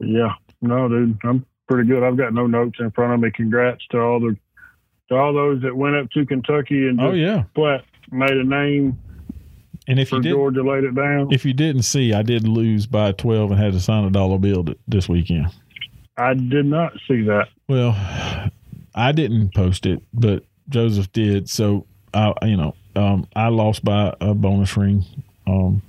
yeah, 0.00 0.34
no, 0.60 0.88
dude, 0.88 1.18
I'm 1.22 1.46
pretty 1.68 1.88
good. 1.88 2.02
I've 2.02 2.16
got 2.16 2.34
no 2.34 2.46
notes 2.46 2.78
in 2.80 2.90
front 2.90 3.14
of 3.14 3.20
me. 3.20 3.30
Congrats 3.30 3.86
to 3.90 4.00
all 4.00 4.20
the 4.20 4.36
to 5.08 5.16
all 5.16 5.32
those 5.32 5.62
that 5.62 5.76
went 5.76 5.96
up 5.96 6.10
to 6.12 6.26
Kentucky 6.26 6.88
and 6.88 7.00
Oh 7.00 7.12
yeah. 7.12 7.44
flat 7.54 7.84
made 8.10 8.32
a 8.36 8.44
name 8.44 8.98
And 9.90 9.98
if 9.98 10.12
you 10.12 10.20
did, 10.22 10.30
Georgia, 10.30 10.62
laid 10.62 10.84
it 10.84 10.94
down. 10.94 11.32
if 11.32 11.44
you 11.44 11.52
didn't 11.52 11.82
see, 11.82 12.12
I 12.14 12.22
did 12.22 12.46
lose 12.46 12.86
by 12.86 13.10
twelve 13.10 13.50
and 13.50 13.60
had 13.60 13.72
to 13.72 13.80
sign 13.80 14.04
a 14.04 14.10
dollar 14.10 14.38
bill 14.38 14.64
this 14.86 15.08
weekend. 15.08 15.48
I 16.16 16.34
did 16.34 16.66
not 16.66 16.92
see 17.08 17.22
that. 17.22 17.48
Well, 17.68 17.96
I 18.94 19.10
didn't 19.10 19.52
post 19.52 19.86
it, 19.86 20.00
but 20.14 20.44
Joseph 20.68 21.10
did. 21.12 21.48
So 21.50 21.86
I, 22.14 22.32
you 22.42 22.56
know, 22.56 22.76
um, 22.94 23.26
I 23.34 23.48
lost 23.48 23.84
by 23.84 24.14
a 24.20 24.32
bonus 24.32 24.76
ring, 24.76 25.04
um, 25.48 25.82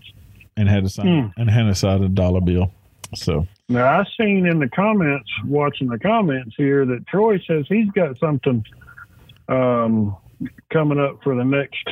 and 0.57 0.67
had 0.67 0.83
to 0.83 0.89
sign 0.89 1.31
and 1.37 1.47
had 1.47 1.63
to 1.63 1.75
sign 1.75 2.03
a 2.03 2.09
dollar 2.09 2.41
bill. 2.41 2.71
So 3.13 3.45
Now 3.69 3.99
I 3.99 4.03
seen 4.19 4.47
in 4.47 4.57
the 4.57 4.69
comments, 4.69 5.29
watching 5.45 5.89
the 5.89 5.99
comments 5.99 6.55
here, 6.57 6.87
that 6.87 7.05
Troy 7.05 7.39
says 7.45 7.65
he's 7.67 7.91
got 7.91 8.17
something 8.17 8.65
um, 9.47 10.15
coming 10.71 10.99
up 10.99 11.21
for 11.23 11.35
the 11.35 11.43
next 11.43 11.87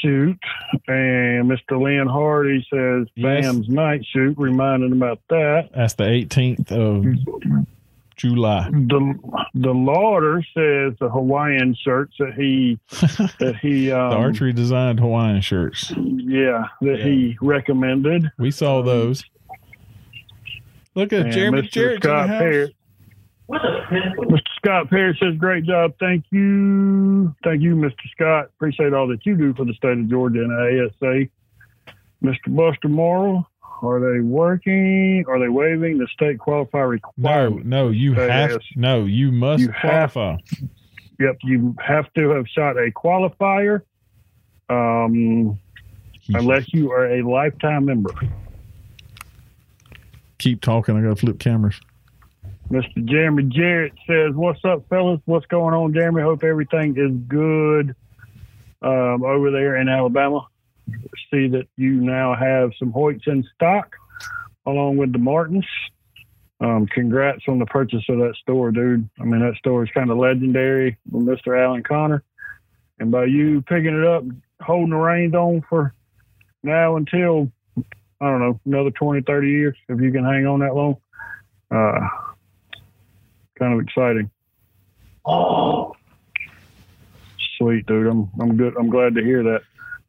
shoot, 0.00 0.38
and 0.88 1.50
Mr. 1.50 1.80
Lynn 1.80 2.06
Hardy 2.08 2.66
says 2.72 3.06
Yes. 3.14 3.44
Bam's 3.44 3.68
night 3.68 4.04
shoot, 4.12 4.36
reminding 4.38 4.92
about 4.92 5.20
that. 5.28 5.70
that's 5.74 5.94
the 5.94 6.04
18th 6.04 6.70
of 6.72 7.66
July. 8.16 8.68
The 8.70 9.14
the 9.54 9.72
Lauder 9.72 10.42
says 10.54 10.94
the 11.00 11.08
Hawaiian 11.08 11.74
shirts 11.74 12.14
that 12.18 12.34
he 12.34 12.78
that 13.38 13.56
he 13.60 13.90
um, 13.90 14.10
the 14.10 14.16
archery 14.16 14.52
designed 14.52 15.00
Hawaiian 15.00 15.40
shirts. 15.40 15.92
yeah 15.96 16.68
that 16.82 16.98
Yeah. 16.98 17.04
he 17.04 17.36
recommended. 17.40 18.30
We 18.38 18.50
saw 18.50 18.82
those. 18.82 19.24
Look 20.94 21.12
at 21.12 21.22
And 21.26 21.32
Jeremy 21.32 21.62
Mr. 21.62 21.94
In 21.94 21.94
the 21.94 22.00
Scott 22.02 22.28
house. 22.28 22.68
Mr. 23.50 24.40
Scott 24.56 24.88
Parrott 24.90 25.18
says, 25.18 25.36
"Great 25.36 25.64
job, 25.64 25.92
thank 26.00 26.24
you, 26.30 27.34
thank 27.44 27.60
you, 27.60 27.74
Mr. 27.76 27.94
Scott. 28.12 28.46
Appreciate 28.56 28.92
all 28.94 29.06
that 29.08 29.26
you 29.26 29.36
do 29.36 29.52
for 29.54 29.64
the 29.64 29.74
state 29.74 29.98
of 29.98 30.08
Georgia 30.08 30.42
and 30.42 30.52
ASA." 30.52 31.28
Mr. 32.22 32.54
Buster 32.54 32.88
Morrow, 32.88 33.46
are 33.82 33.98
they 33.98 34.20
working? 34.20 35.24
Are 35.26 35.40
they 35.40 35.48
waiving 35.48 35.98
the 35.98 36.06
state 36.12 36.38
qualifier 36.38 36.88
requirement? 36.88 37.66
no, 37.66 37.88
you 37.90 38.14
Say 38.14 38.28
have 38.30 38.50
yes. 38.52 38.60
no, 38.76 39.04
you 39.04 39.32
must 39.32 39.60
You 39.62 39.70
have- 39.72 40.14
Yep, 41.18 41.38
you 41.42 41.74
have 41.84 42.12
to 42.14 42.30
have 42.30 42.46
shot 42.48 42.76
a 42.76 42.90
qualifier, 42.92 43.82
um, 44.68 45.58
unless 46.30 46.72
you 46.72 46.90
are 46.92 47.06
a 47.06 47.22
lifetime 47.22 47.84
member. 47.84 48.10
Keep 50.38 50.60
talking. 50.62 50.96
I 50.96 51.02
gotta 51.02 51.16
flip 51.16 51.38
cameras. 51.38 51.80
Mr. 52.72 53.04
Jeremy 53.04 53.42
Jarrett 53.44 53.92
says, 54.06 54.32
"What's 54.34 54.64
up, 54.64 54.88
fellas? 54.88 55.20
What's 55.26 55.44
going 55.44 55.74
on, 55.74 55.92
Jeremy? 55.92 56.22
Hope 56.22 56.42
everything 56.42 56.96
is 56.96 57.12
good 57.28 57.94
um, 58.80 59.22
over 59.22 59.50
there 59.50 59.76
in 59.76 59.90
Alabama. 59.90 60.46
See 61.30 61.48
that 61.48 61.66
you 61.76 61.92
now 62.00 62.34
have 62.34 62.72
some 62.78 62.90
Hoyts 62.90 63.28
in 63.28 63.46
stock, 63.54 63.94
along 64.64 64.96
with 64.96 65.12
the 65.12 65.18
Martins. 65.18 65.66
Um, 66.62 66.86
congrats 66.86 67.42
on 67.46 67.58
the 67.58 67.66
purchase 67.66 68.04
of 68.08 68.16
that 68.18 68.36
store, 68.40 68.72
dude. 68.72 69.06
I 69.20 69.24
mean, 69.24 69.40
that 69.40 69.56
store 69.56 69.84
is 69.84 69.90
kind 69.90 70.10
of 70.10 70.16
legendary 70.16 70.96
with 71.10 71.26
Mr. 71.26 71.62
Alan 71.62 71.82
Connor, 71.82 72.22
and 72.98 73.10
by 73.10 73.26
you 73.26 73.60
picking 73.60 73.98
it 73.98 74.04
up, 74.06 74.24
holding 74.62 74.90
the 74.90 74.96
reins 74.96 75.34
on 75.34 75.62
for 75.68 75.92
now 76.62 76.96
until 76.96 77.52
I 78.18 78.30
don't 78.30 78.40
know 78.40 78.60
another 78.64 78.92
20, 78.92 79.20
30 79.20 79.48
years, 79.50 79.76
if 79.90 80.00
you 80.00 80.10
can 80.10 80.24
hang 80.24 80.46
on 80.46 80.60
that 80.60 80.74
long." 80.74 80.96
Uh, 81.70 82.08
kind 83.58 83.74
of 83.74 83.80
exciting. 83.86 84.30
Oh, 85.24 85.94
sweet, 87.58 87.86
dude. 87.86 88.06
I'm 88.06 88.30
I'm 88.40 88.56
good. 88.56 88.74
I'm 88.78 88.90
glad 88.90 89.14
to 89.14 89.22
hear 89.22 89.42
that. 89.44 89.62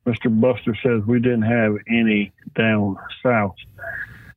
Mr. 0.06 0.27
Buster 0.41 0.75
says 0.84 1.01
we 1.08 1.19
didn't 1.19 1.43
have 1.43 1.77
any 1.88 2.34
down 2.56 2.97
south. 3.21 3.56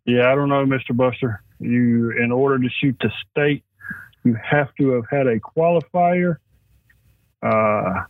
Yeah, 0.05 0.31
I 0.31 0.37
don't 0.37 0.49
know, 0.49 0.65
Mr. 0.65 0.95
Buster. 0.97 1.43
You, 1.59 2.11
in 2.13 2.31
order 2.31 2.59
to 2.59 2.69
shoot 2.81 2.97
the 3.01 3.11
state, 3.31 3.65
you 4.23 4.35
have 4.35 4.73
to 4.77 4.91
have 4.91 5.05
had 5.11 5.27
a 5.27 5.41
qualifier. 5.41 6.37
Uh, 7.43 8.05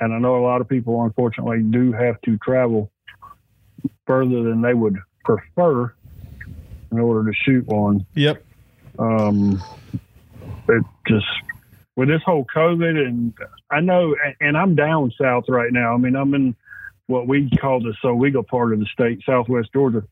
and 0.00 0.12
I 0.14 0.18
know 0.18 0.36
a 0.36 0.44
lot 0.44 0.60
of 0.60 0.68
people, 0.68 1.04
unfortunately, 1.04 1.62
do 1.62 1.92
have 1.92 2.20
to 2.22 2.36
travel 2.38 2.90
further 4.06 4.42
than 4.42 4.62
they 4.62 4.74
would 4.74 4.96
prefer 5.24 5.92
in 6.90 6.98
order 6.98 7.30
to 7.30 7.36
shoot 7.44 7.66
one 7.66 8.06
Yep. 8.14 8.42
um, 8.98 9.62
it 10.68 10.84
just 11.06 11.26
with 11.96 12.08
this 12.08 12.22
whole 12.24 12.46
COVID, 12.54 12.96
and 12.96 13.34
I 13.70 13.80
know, 13.80 14.14
and 14.40 14.56
I'm 14.56 14.74
down 14.74 15.12
south 15.20 15.44
right 15.48 15.72
now. 15.72 15.94
I 15.94 15.96
mean, 15.96 16.14
I'm 16.14 16.32
in 16.34 16.54
what 17.06 17.26
we 17.26 17.50
call 17.50 17.80
the 17.80 17.94
Sowega 18.02 18.46
part 18.46 18.72
of 18.72 18.78
the 18.78 18.86
state, 18.86 19.22
Southwest 19.26 19.70
Georgia. 19.72 20.04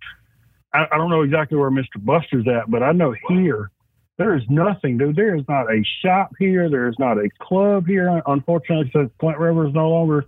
I, 0.72 0.86
I 0.90 0.96
don't 0.96 1.10
know 1.10 1.22
exactly 1.22 1.56
where 1.56 1.70
Mr. 1.70 1.98
Buster's 1.98 2.48
at, 2.48 2.70
but 2.70 2.82
I 2.82 2.92
know 2.92 3.14
here 3.28 3.70
there 4.18 4.34
is 4.34 4.42
nothing, 4.48 4.98
dude. 4.98 5.14
There 5.14 5.36
is 5.36 5.44
not 5.46 5.70
a 5.70 5.84
shop 6.02 6.32
here. 6.38 6.70
There 6.70 6.88
is 6.88 6.98
not 6.98 7.18
a 7.18 7.28
club 7.38 7.86
here. 7.86 8.22
Unfortunately, 8.26 8.90
since 8.92 9.10
Flint 9.20 9.38
River 9.38 9.68
is 9.68 9.74
no 9.74 9.90
longer 9.90 10.24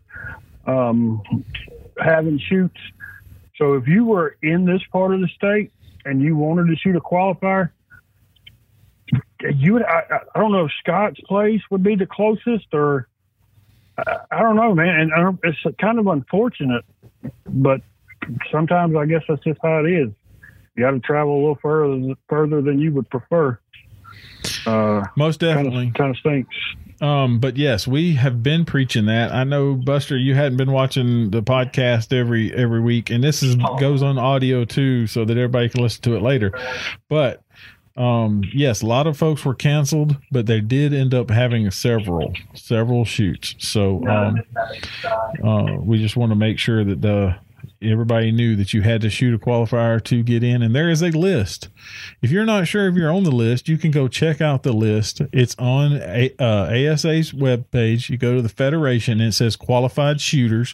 um, 0.67 1.23
having 1.99 2.39
shoots. 2.39 2.79
So 3.57 3.75
if 3.75 3.89
you 3.89 4.05
were 4.05 4.37
in 4.43 4.67
this 4.67 4.83
part 4.93 5.15
of 5.15 5.21
the 5.21 5.29
state 5.29 5.73
and 6.05 6.21
you 6.21 6.37
wanted 6.37 6.67
to 6.69 6.77
shoot 6.77 6.97
a 6.97 7.01
qualifier, 7.01 7.71
you 9.55 9.83
I, 9.85 10.03
I- 10.35 10.39
don't 10.39 10.53
know 10.53 10.65
if 10.67 10.73
Scott's 10.81 11.21
place 11.27 11.61
would 11.71 11.83
be 11.83 11.95
the 11.95 12.07
closest 12.07 12.67
or 12.73 13.09
I, 13.99 14.17
I 14.31 14.43
don't 14.43 14.57
know, 14.57 14.75
man. 14.75 15.01
And 15.01 15.11
don't, 15.11 15.41
it's 15.43 15.59
kind 15.81 15.99
of 15.99 16.07
unfortunate, 16.07 16.85
but 17.47 17.81
sometimes 18.51 18.95
I 18.97 19.07
guess 19.07 19.23
that's 19.29 19.43
just 19.43 19.61
how 19.63 19.85
it 19.85 19.91
is. 19.91 20.11
You 20.77 20.85
got 20.85 20.91
to 20.93 21.01
travel 21.01 21.35
a 21.35 21.41
little 21.41 21.59
further 21.61 22.15
further 22.29 22.63
than 22.63 22.79
you 22.79 22.93
would 22.93 23.11
prefer. 23.11 23.59
Uh, 24.67 25.05
Most 25.17 25.41
kind 25.41 25.57
definitely. 25.57 25.89
of 25.89 25.95
kind 25.95 26.11
of 26.11 26.17
stinks. 26.19 26.55
Um, 27.01 27.39
but 27.39 27.57
yes, 27.57 27.87
we 27.87 28.15
have 28.15 28.43
been 28.43 28.65
preaching 28.65 29.07
that. 29.07 29.33
I 29.33 29.45
know 29.45 29.75
Buster, 29.75 30.17
you 30.17 30.35
hadn't 30.35 30.57
been 30.59 30.73
watching 30.73 31.31
the 31.31 31.43
podcast 31.43 32.13
every 32.13 32.53
every 32.53 32.81
week, 32.81 33.11
and 33.11 33.23
this 33.23 33.43
is 33.43 33.55
goes 33.79 34.03
on 34.03 34.19
audio 34.19 34.65
too, 34.65 35.07
so 35.07 35.25
that 35.25 35.37
everybody 35.37 35.69
can 35.69 35.83
listen 35.83 36.03
to 36.03 36.17
it 36.17 36.23
later. 36.23 36.53
But 37.09 37.43
um, 37.99 38.45
yes, 38.55 38.81
a 38.81 38.87
lot 38.87 39.09
of 39.09 39.17
folks 39.17 39.45
were 39.45 39.55
canceled, 39.55 40.17
but 40.31 40.47
they 40.47 40.61
did 40.61 40.95
end 40.95 41.15
up 41.15 41.31
having 41.31 41.69
several 41.73 42.33
several 42.55 43.05
shoots. 43.05 43.57
So 43.59 44.07
um, 44.07 44.43
uh, 45.45 45.77
we 45.81 45.99
just 45.99 46.17
want 46.17 46.31
to 46.31 46.37
make 46.37 46.61
sure 46.61 46.85
that 46.85 47.03
the 47.03 47.37
everybody 47.83 48.31
knew 48.33 48.55
that 48.57 48.73
you 48.73 48.83
had 48.83 49.01
to 49.01 49.11
shoot 49.11 49.35
a 49.35 49.39
qualifier 49.39 50.03
to 50.05 50.23
get 50.23 50.45
in, 50.45 50.63
and 50.63 50.77
there 50.77 50.91
is 50.91 51.03
a 51.03 51.11
list. 51.11 51.71
If 52.23 52.31
you're 52.31 52.47
not 52.47 52.69
sure 52.69 52.89
if 52.89 52.95
you're 52.95 53.13
on 53.13 53.25
the 53.25 53.33
list, 53.33 53.69
you 53.69 53.77
can 53.77 53.91
go 53.91 54.07
check 54.07 54.41
out 54.41 54.63
the 54.63 54.73
list. 54.73 55.21
It's 55.33 55.57
on 55.59 55.95
a, 55.95 56.33
uh, 56.39 56.93
ASA's 56.93 57.33
webpage. 57.33 58.09
You 58.09 58.17
go 58.17 58.37
to 58.37 58.43
the 58.43 58.49
Federation, 58.49 59.21
and 59.21 59.31
it 59.31 59.33
says 59.33 59.57
qualified 59.57 60.21
shooters. 60.21 60.73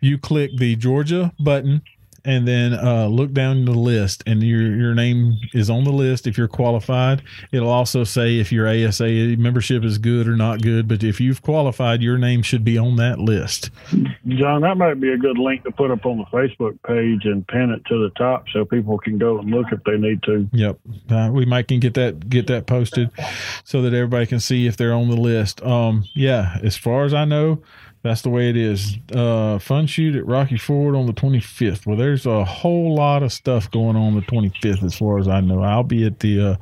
You 0.00 0.18
click 0.18 0.52
the 0.56 0.76
Georgia 0.76 1.32
button 1.40 1.82
and 2.24 2.48
then 2.48 2.72
uh, 2.72 3.06
look 3.06 3.32
down 3.32 3.64
the 3.64 3.72
list, 3.72 4.22
and 4.26 4.42
your 4.42 4.62
your 4.62 4.94
name 4.94 5.38
is 5.52 5.68
on 5.68 5.84
the 5.84 5.92
list 5.92 6.26
if 6.26 6.38
you're 6.38 6.48
qualified. 6.48 7.22
It'll 7.52 7.68
also 7.68 8.04
say 8.04 8.38
if 8.38 8.50
your 8.52 8.66
ASA 8.68 9.36
membership 9.38 9.84
is 9.84 9.98
good 9.98 10.26
or 10.26 10.36
not 10.36 10.62
good. 10.62 10.88
But 10.88 11.02
if 11.02 11.20
you've 11.20 11.42
qualified, 11.42 12.02
your 12.02 12.18
name 12.18 12.42
should 12.42 12.64
be 12.64 12.78
on 12.78 12.96
that 12.96 13.18
list. 13.18 13.70
John, 14.26 14.62
that 14.62 14.76
might 14.76 15.00
be 15.00 15.12
a 15.12 15.18
good 15.18 15.38
link 15.38 15.64
to 15.64 15.70
put 15.70 15.90
up 15.90 16.06
on 16.06 16.18
the 16.18 16.24
Facebook 16.24 16.78
page 16.86 17.24
and 17.24 17.46
pin 17.46 17.70
it 17.70 17.84
to 17.86 18.02
the 18.02 18.10
top 18.16 18.46
so 18.52 18.64
people 18.64 18.98
can 18.98 19.18
go 19.18 19.38
and 19.38 19.50
look 19.50 19.66
if 19.72 19.82
they 19.84 19.98
need 19.98 20.22
to. 20.22 20.48
Yep, 20.52 20.78
uh, 21.10 21.30
we 21.32 21.44
might 21.44 21.68
can 21.68 21.80
get 21.80 21.94
that 21.94 22.28
get 22.28 22.46
that 22.46 22.66
posted 22.66 23.10
so 23.64 23.82
that 23.82 23.92
everybody 23.92 24.26
can 24.26 24.40
see 24.40 24.66
if 24.66 24.76
they're 24.76 24.94
on 24.94 25.08
the 25.08 25.16
list. 25.16 25.62
Um, 25.62 26.04
yeah, 26.14 26.58
as 26.62 26.76
far 26.76 27.04
as 27.04 27.14
I 27.14 27.24
know 27.24 27.62
that's 28.04 28.20
the 28.20 28.28
way 28.28 28.50
it 28.50 28.56
is. 28.56 28.98
Uh, 29.14 29.58
fun 29.58 29.86
shoot 29.86 30.14
at 30.14 30.26
Rocky 30.26 30.58
Ford 30.58 30.94
on 30.94 31.06
the 31.06 31.14
25th. 31.14 31.86
Well, 31.86 31.96
there's 31.96 32.26
a 32.26 32.44
whole 32.44 32.94
lot 32.94 33.22
of 33.22 33.32
stuff 33.32 33.70
going 33.70 33.96
on 33.96 34.14
the 34.14 34.20
25th, 34.20 34.84
as 34.84 34.98
far 34.98 35.18
as 35.18 35.26
I 35.26 35.40
know. 35.40 35.62
I'll 35.62 35.82
be 35.82 36.06
at 36.06 36.20
the. 36.20 36.52
Uh, 36.52 36.56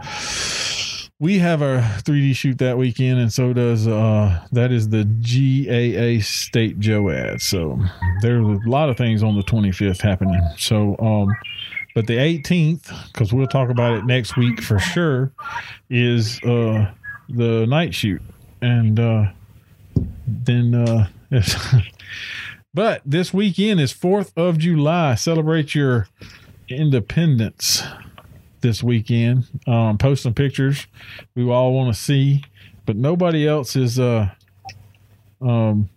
we 1.19 1.39
have 1.39 1.61
our 1.61 1.79
3D 1.79 2.37
shoot 2.37 2.59
that 2.59 2.79
weekend, 2.79 3.19
and 3.19 3.33
so 3.33 3.53
does 3.53 3.89
uh, 3.89 4.41
that 4.53 4.71
is 4.71 4.89
the 4.89 5.05
GAA 5.05 6.23
State 6.25 6.79
JOAD. 6.79 7.43
So 7.43 7.77
there's 8.21 8.47
a 8.47 8.69
lot 8.69 8.89
of 8.89 8.97
things 8.97 9.25
on 9.25 9.35
the 9.35 9.43
25th 9.43 10.01
happening. 10.01 10.41
So, 10.59 10.97
um, 11.01 11.35
but 11.93 12.07
the 12.07 12.19
18th, 12.19 13.13
because 13.13 13.33
we'll 13.33 13.49
talk 13.49 13.69
about 13.69 13.95
it 13.95 14.05
next 14.05 14.37
week 14.37 14.63
for 14.63 14.79
sure, 14.79 15.33
is 15.91 16.41
uh, 16.45 16.93
the 17.29 17.67
night 17.67 17.95
shoot, 17.95 18.23
and 18.61 19.01
uh, 19.01 19.25
then 20.27 20.75
uh, 20.77 21.09
but 22.75 23.03
this 23.05 23.33
weekend 23.33 23.81
is 23.81 23.93
4th 23.93 24.33
of 24.37 24.59
July. 24.59 25.15
Celebrate 25.15 25.75
your 25.75 26.09
independence 26.69 27.83
this 28.61 28.83
weekend. 28.83 29.47
Um, 29.67 29.99
post 29.99 30.23
some 30.23 30.35
pictures 30.35 30.87
we 31.35 31.49
all 31.49 31.73
want 31.73 31.95
to 31.95 32.01
see, 32.01 32.45
but 32.87 32.97
nobody 32.97 33.47
else 33.47 33.77
is. 33.77 33.99
Uh, 33.99 34.31
um, 35.41 35.89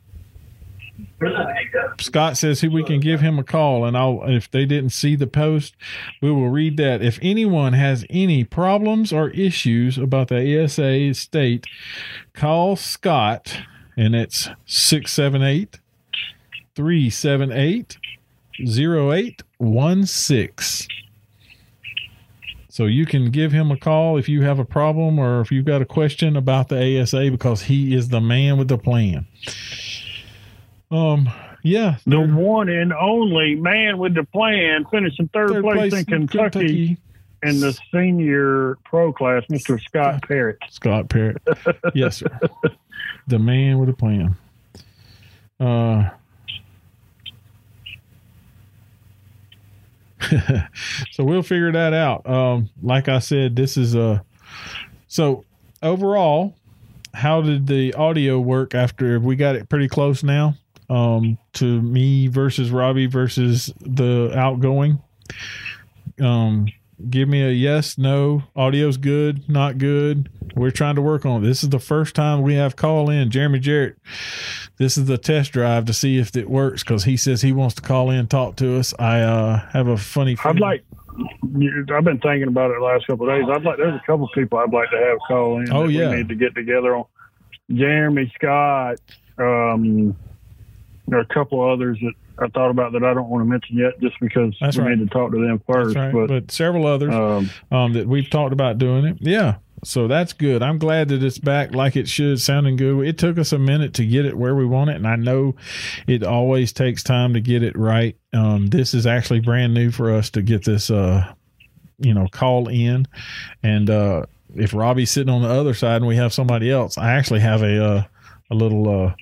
Scott 2.00 2.38
says 2.38 2.62
he, 2.62 2.68
we 2.68 2.84
can 2.84 3.00
give 3.00 3.20
him 3.20 3.38
a 3.38 3.44
call, 3.44 3.86
and 3.86 3.98
I'll 3.98 4.24
if 4.24 4.50
they 4.50 4.66
didn't 4.66 4.92
see 4.92 5.16
the 5.16 5.28
post, 5.28 5.76
we 6.22 6.32
will 6.32 6.50
read 6.50 6.78
that. 6.78 7.02
If 7.02 7.20
anyone 7.22 7.74
has 7.74 8.06
any 8.10 8.44
problems 8.44 9.12
or 9.12 9.30
issues 9.32 9.98
about 9.98 10.30
the 10.30 10.64
ASA 10.64 11.14
state, 11.14 11.66
call 12.34 12.76
Scott 12.76 13.58
and 13.98 14.16
it's 14.16 14.50
678 14.66 15.80
378 16.76 17.98
0816. 18.60 20.88
So 22.70 22.86
you 22.88 23.06
can 23.06 23.30
give 23.32 23.54
him 23.54 23.72
a 23.72 23.78
call 23.78 24.18
if 24.18 24.28
you 24.28 24.42
have 24.42 24.60
a 24.60 24.66
problem 24.66 25.18
or 25.18 25.40
if 25.40 25.50
you've 25.50 25.64
got 25.64 25.82
a 25.82 25.86
question 25.86 26.36
about 26.36 26.68
the 26.68 27.02
ASA 27.02 27.32
because 27.32 27.62
he 27.62 27.96
is 27.96 28.10
the 28.10 28.20
man 28.20 28.58
with 28.58 28.68
the 28.68 28.78
plan. 28.78 29.26
Um, 30.92 31.30
yeah, 31.64 31.96
the 32.06 32.20
one 32.20 32.68
and 32.70 32.92
only 32.94 33.56
man 33.56 33.98
with 33.98 34.14
the 34.14 34.26
plan, 34.26 34.86
finishing 34.92 35.30
third, 35.30 35.52
third 35.52 35.64
place, 35.64 35.92
place, 35.92 35.94
in 35.94 36.06
Kentucky, 36.06 36.60
Kentucky, 36.60 36.98
in 37.44 37.62
the 37.62 37.80
senior 37.94 38.76
pro 38.84 39.14
class, 39.14 39.44
Mr. 39.50 39.82
Scott 39.82 40.22
Parrott. 40.28 40.58
Scott 40.70 41.08
Parrott, 41.10 41.42
yes, 41.96 42.18
sir. 42.18 42.40
the 43.28 43.40
man 43.40 43.80
with 43.80 43.90
a 43.90 43.94
plan. 43.94 44.36
Uh, 45.60 46.10
so 51.12 51.24
we'll 51.24 51.44
figure 51.44 51.72
that 51.72 51.94
out. 51.94 52.28
Um, 52.28 52.70
like 52.82 53.08
I 53.10 53.20
said, 53.20 53.56
this 53.56 53.78
is 53.78 53.96
a 53.96 54.24
so 55.08 55.46
overall. 55.82 56.56
How 57.14 57.42
did 57.42 57.68
the 57.68 57.94
audio 57.94 58.40
work 58.40 58.76
after 58.76 59.20
we 59.22 59.38
got 59.38 59.56
it 59.56 59.70
pretty 59.70 59.88
close 59.88 60.22
now? 60.24 60.56
Um, 60.90 61.38
to 61.54 61.82
me 61.82 62.28
versus 62.28 62.72
Robbie 62.72 63.08
versus 63.08 63.74
the 63.80 64.34
outgoing. 64.36 65.02
Um, 66.22 66.68
give 67.10 67.30
me 67.30 67.44
a 67.44 67.50
yes, 67.50 67.98
no, 67.98 68.44
audio's 68.56 68.98
good, 68.98 69.48
not 69.50 69.78
good. 69.78 70.30
We're 70.56 70.72
trying 70.72 70.96
to 70.96 71.02
work 71.02 71.26
on 71.26 71.44
it. 71.44 71.48
This 71.48 71.64
is 71.64 71.70
the 71.70 71.80
first 71.80 72.16
time 72.16 72.42
we 72.42 72.56
have 72.56 72.76
call 72.76 73.10
in 73.10 73.30
Jeremy 73.30 73.60
Jarrett. 73.60 73.98
This 74.78 74.98
is 74.98 75.06
the 75.06 75.18
test 75.18 75.52
drive 75.52 75.86
to 75.86 75.94
see 75.94 76.18
if 76.18 76.36
it 76.36 76.50
works 76.50 76.84
because 76.84 77.04
he 77.04 77.18
says 77.18 77.42
he 77.42 77.52
wants 77.52 77.76
to 77.76 77.82
call 77.82 78.10
in, 78.10 78.28
talk 78.28 78.56
to 78.58 78.78
us. 78.78 78.94
I 79.00 79.22
uh, 79.22 79.60
have 79.70 79.88
a 79.88 79.98
funny. 79.98 80.36
Feeling. 80.36 80.58
I'd 80.58 80.62
like. 80.62 80.84
I've 81.94 82.04
been 82.04 82.20
thinking 82.20 82.48
about 82.48 82.72
it 82.72 82.78
the 82.80 82.86
last 82.86 83.08
couple 83.08 83.30
of 83.30 83.36
days. 83.38 83.50
I'd 83.50 83.64
like. 83.64 83.78
There's 83.78 83.96
a 83.96 84.06
couple 84.06 84.26
of 84.26 84.32
people 84.34 84.60
I'd 84.60 84.74
like 84.74 84.90
to 84.92 84.98
have 84.98 85.18
call 85.28 85.60
in. 85.60 85.72
Oh 85.72 85.88
yeah. 85.88 86.10
We 86.10 86.18
need 86.18 86.30
to 86.30 86.36
get 86.36 86.56
together 86.56 86.96
on 86.96 87.06
Jeremy 87.72 88.32
Scott. 88.36 89.00
Um, 89.38 90.16
there 91.08 91.20
are 91.20 91.24
a 91.24 91.34
couple 91.34 91.62
others 91.62 92.00
that 92.02 92.14
I 92.44 92.48
thought 92.50 92.70
about 92.70 92.94
that 92.94 93.04
I 93.04 93.14
don't 93.14 93.30
want 93.30 93.44
to 93.44 93.50
mention 93.50 93.78
yet, 93.78 94.00
just 94.02 94.20
because 94.20 94.56
That's 94.60 94.78
we 94.78 94.84
right. 94.84 94.98
need 94.98 95.10
to 95.10 95.14
talk 95.14 95.32
to 95.32 95.38
them 95.40 95.62
first. 95.68 95.96
Right. 95.96 96.12
But, 96.12 96.28
but, 96.28 96.52
several 96.52 96.88
others 96.88 97.14
um, 97.14 97.50
um, 97.72 97.94
that 97.94 98.08
we've 98.08 98.30
talked 98.30 98.54
about 98.54 98.78
doing 98.78 99.06
it. 99.06 99.18
Yeah, 99.20 99.56
so 99.84 100.08
that's 100.08 100.34
good. 100.34 100.64
I'm 100.64 100.80
glad 100.80 101.10
that 101.10 101.24
it's 101.24 101.38
back 101.38 101.76
like 101.76 101.96
it 101.96 102.08
should, 102.08 102.42
sounding 102.42 102.76
good. 102.76 103.08
It 103.08 103.18
took 103.18 103.38
us 103.38 103.54
a 103.54 103.60
minute 103.60 103.94
to 103.96 104.06
get 104.06 104.26
it 104.26 104.38
where 104.38 104.56
we 104.56 104.66
want 104.66 104.90
it, 104.90 104.96
and 104.96 105.08
I 105.08 105.16
know 105.16 105.56
it 106.08 106.24
always 106.24 106.74
takes 106.74 107.04
time 107.04 107.34
to 107.34 107.42
get 107.42 107.62
it 107.62 107.78
right. 107.78 108.18
Um, 108.34 108.68
this 108.68 108.94
is 108.94 109.06
actually 109.06 109.42
brand 109.42 109.74
new 109.74 109.92
for 109.92 110.14
us 110.14 110.32
to 110.32 110.42
get 110.42 110.66
this, 110.66 110.90
uh, 110.90 111.32
you 112.00 112.14
know, 112.14 112.28
call 112.28 112.68
in, 112.68 113.08
and 113.62 113.90
uh, 113.90 114.26
if 114.56 114.74
Robbie's 114.74 115.12
sitting 115.12 115.34
on 115.34 115.44
the 115.44 115.50
other 115.50 115.74
side 115.74 115.98
and 115.98 116.08
we 116.08 116.16
have 116.16 116.34
somebody 116.34 116.72
else, 116.72 116.98
I 116.98 117.12
actually 117.12 117.42
have 117.42 117.62
a 117.62 117.84
uh, 117.84 118.04
a 118.50 118.56
little 118.56 118.90
uh, 118.90 119.14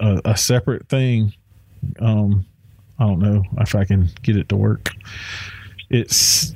a, 0.00 0.20
a 0.24 0.36
separate 0.36 0.88
thing 0.88 1.32
um, 2.00 2.46
I 2.98 3.04
don't 3.04 3.18
know 3.18 3.42
if 3.58 3.74
I 3.74 3.84
can 3.84 4.10
get 4.22 4.36
it 4.36 4.48
to 4.50 4.56
work. 4.56 4.90
It 5.88 6.12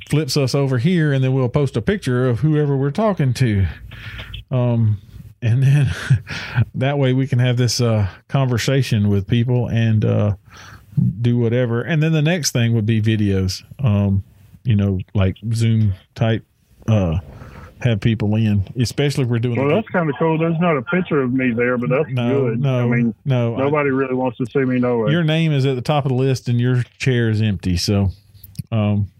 flips 0.09 0.37
us 0.37 0.55
over 0.55 0.77
here, 0.77 1.11
and 1.11 1.23
then 1.23 1.33
we'll 1.33 1.49
post 1.49 1.75
a 1.75 1.81
picture 1.81 2.27
of 2.29 2.39
whoever 2.39 2.77
we're 2.77 2.91
talking 2.91 3.33
to. 3.33 3.65
Um, 4.51 5.01
and 5.41 5.61
then 5.61 5.91
that 6.75 6.97
way 6.97 7.13
we 7.13 7.27
can 7.27 7.39
have 7.39 7.57
this 7.57 7.81
uh, 7.81 8.07
conversation 8.27 9.09
with 9.09 9.27
people 9.27 9.67
and 9.67 10.05
uh, 10.05 10.35
do 11.21 11.37
whatever. 11.37 11.81
And 11.81 12.01
then 12.01 12.13
the 12.13 12.21
next 12.21 12.51
thing 12.51 12.73
would 12.73 12.85
be 12.85 13.01
videos, 13.01 13.63
um, 13.83 14.23
you 14.63 14.75
know, 14.75 14.99
like 15.13 15.37
Zoom 15.53 15.93
type 16.13 16.45
uh, 16.87 17.19
have 17.81 17.99
people 17.99 18.35
in, 18.35 18.67
especially 18.79 19.23
if 19.25 19.29
we're 19.29 19.39
doing. 19.39 19.59
Well, 19.59 19.75
that's 19.75 19.87
kind 19.89 20.09
of 20.09 20.15
cool. 20.17 20.37
There's 20.37 20.59
not 20.59 20.77
a 20.77 20.81
picture 20.81 21.21
of 21.21 21.33
me 21.33 21.51
there, 21.51 21.77
but 21.77 21.89
that's 21.89 22.09
no, 22.09 22.49
good. 22.49 22.61
No, 22.61 22.79
I 22.79 22.87
mean, 22.87 23.13
no, 23.25 23.55
nobody 23.55 23.89
I, 23.89 23.93
really 23.93 24.15
wants 24.15 24.37
to 24.37 24.45
see 24.45 24.59
me. 24.59 24.79
No 24.79 24.99
way. 24.99 25.11
Your 25.11 25.23
name 25.23 25.51
is 25.51 25.65
at 25.65 25.75
the 25.75 25.81
top 25.81 26.05
of 26.05 26.09
the 26.09 26.15
list, 26.15 26.47
and 26.47 26.59
your 26.59 26.83
chair 26.97 27.29
is 27.29 27.41
empty. 27.41 27.75
So, 27.75 28.09
um, 28.71 29.11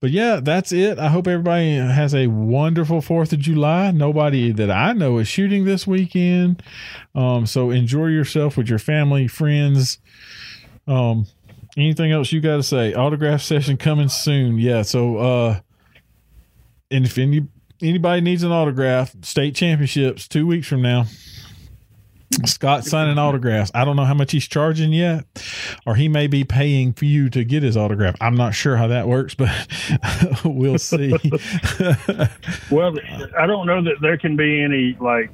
but 0.00 0.10
yeah, 0.10 0.40
that's 0.40 0.72
it. 0.72 0.98
I 0.98 1.08
hope 1.08 1.28
everybody 1.28 1.74
has 1.74 2.14
a 2.14 2.26
wonderful 2.26 3.02
Fourth 3.02 3.32
of 3.32 3.38
July. 3.38 3.90
Nobody 3.90 4.50
that 4.52 4.70
I 4.70 4.94
know 4.94 5.18
is 5.18 5.28
shooting 5.28 5.64
this 5.64 5.86
weekend, 5.86 6.62
um, 7.14 7.44
so 7.44 7.70
enjoy 7.70 8.06
yourself 8.06 8.56
with 8.56 8.68
your 8.68 8.78
family, 8.78 9.28
friends. 9.28 9.98
Um, 10.88 11.26
anything 11.76 12.12
else 12.12 12.32
you 12.32 12.40
got 12.40 12.56
to 12.56 12.62
say? 12.62 12.94
Autograph 12.94 13.42
session 13.42 13.76
coming 13.76 14.08
soon. 14.08 14.58
Yeah. 14.58 14.82
So, 14.82 15.18
uh 15.18 15.60
and 16.92 17.04
if 17.04 17.18
any 17.18 17.46
anybody 17.80 18.20
needs 18.20 18.42
an 18.42 18.52
autograph, 18.52 19.14
state 19.22 19.54
championships 19.54 20.28
two 20.28 20.46
weeks 20.46 20.66
from 20.66 20.82
now. 20.82 21.06
Scott 22.46 22.84
signing 22.84 23.18
autographs. 23.18 23.70
I 23.74 23.84
don't 23.84 23.94
know 23.94 24.04
how 24.04 24.14
much 24.14 24.32
he's 24.32 24.48
charging 24.48 24.90
yet, 24.90 25.26
or 25.84 25.94
he 25.94 26.08
may 26.08 26.26
be 26.26 26.44
paying 26.44 26.94
for 26.94 27.04
you 27.04 27.28
to 27.30 27.44
get 27.44 27.62
his 27.62 27.76
autograph. 27.76 28.16
I'm 28.22 28.36
not 28.36 28.54
sure 28.54 28.76
how 28.76 28.86
that 28.88 29.06
works, 29.06 29.34
but 29.34 29.50
we'll 30.44 30.78
see. 30.78 31.10
well, 32.70 32.94
I 33.38 33.46
don't 33.46 33.66
know 33.66 33.82
that 33.82 33.96
there 34.00 34.16
can 34.16 34.36
be 34.36 34.62
any 34.62 34.96
like 34.98 35.30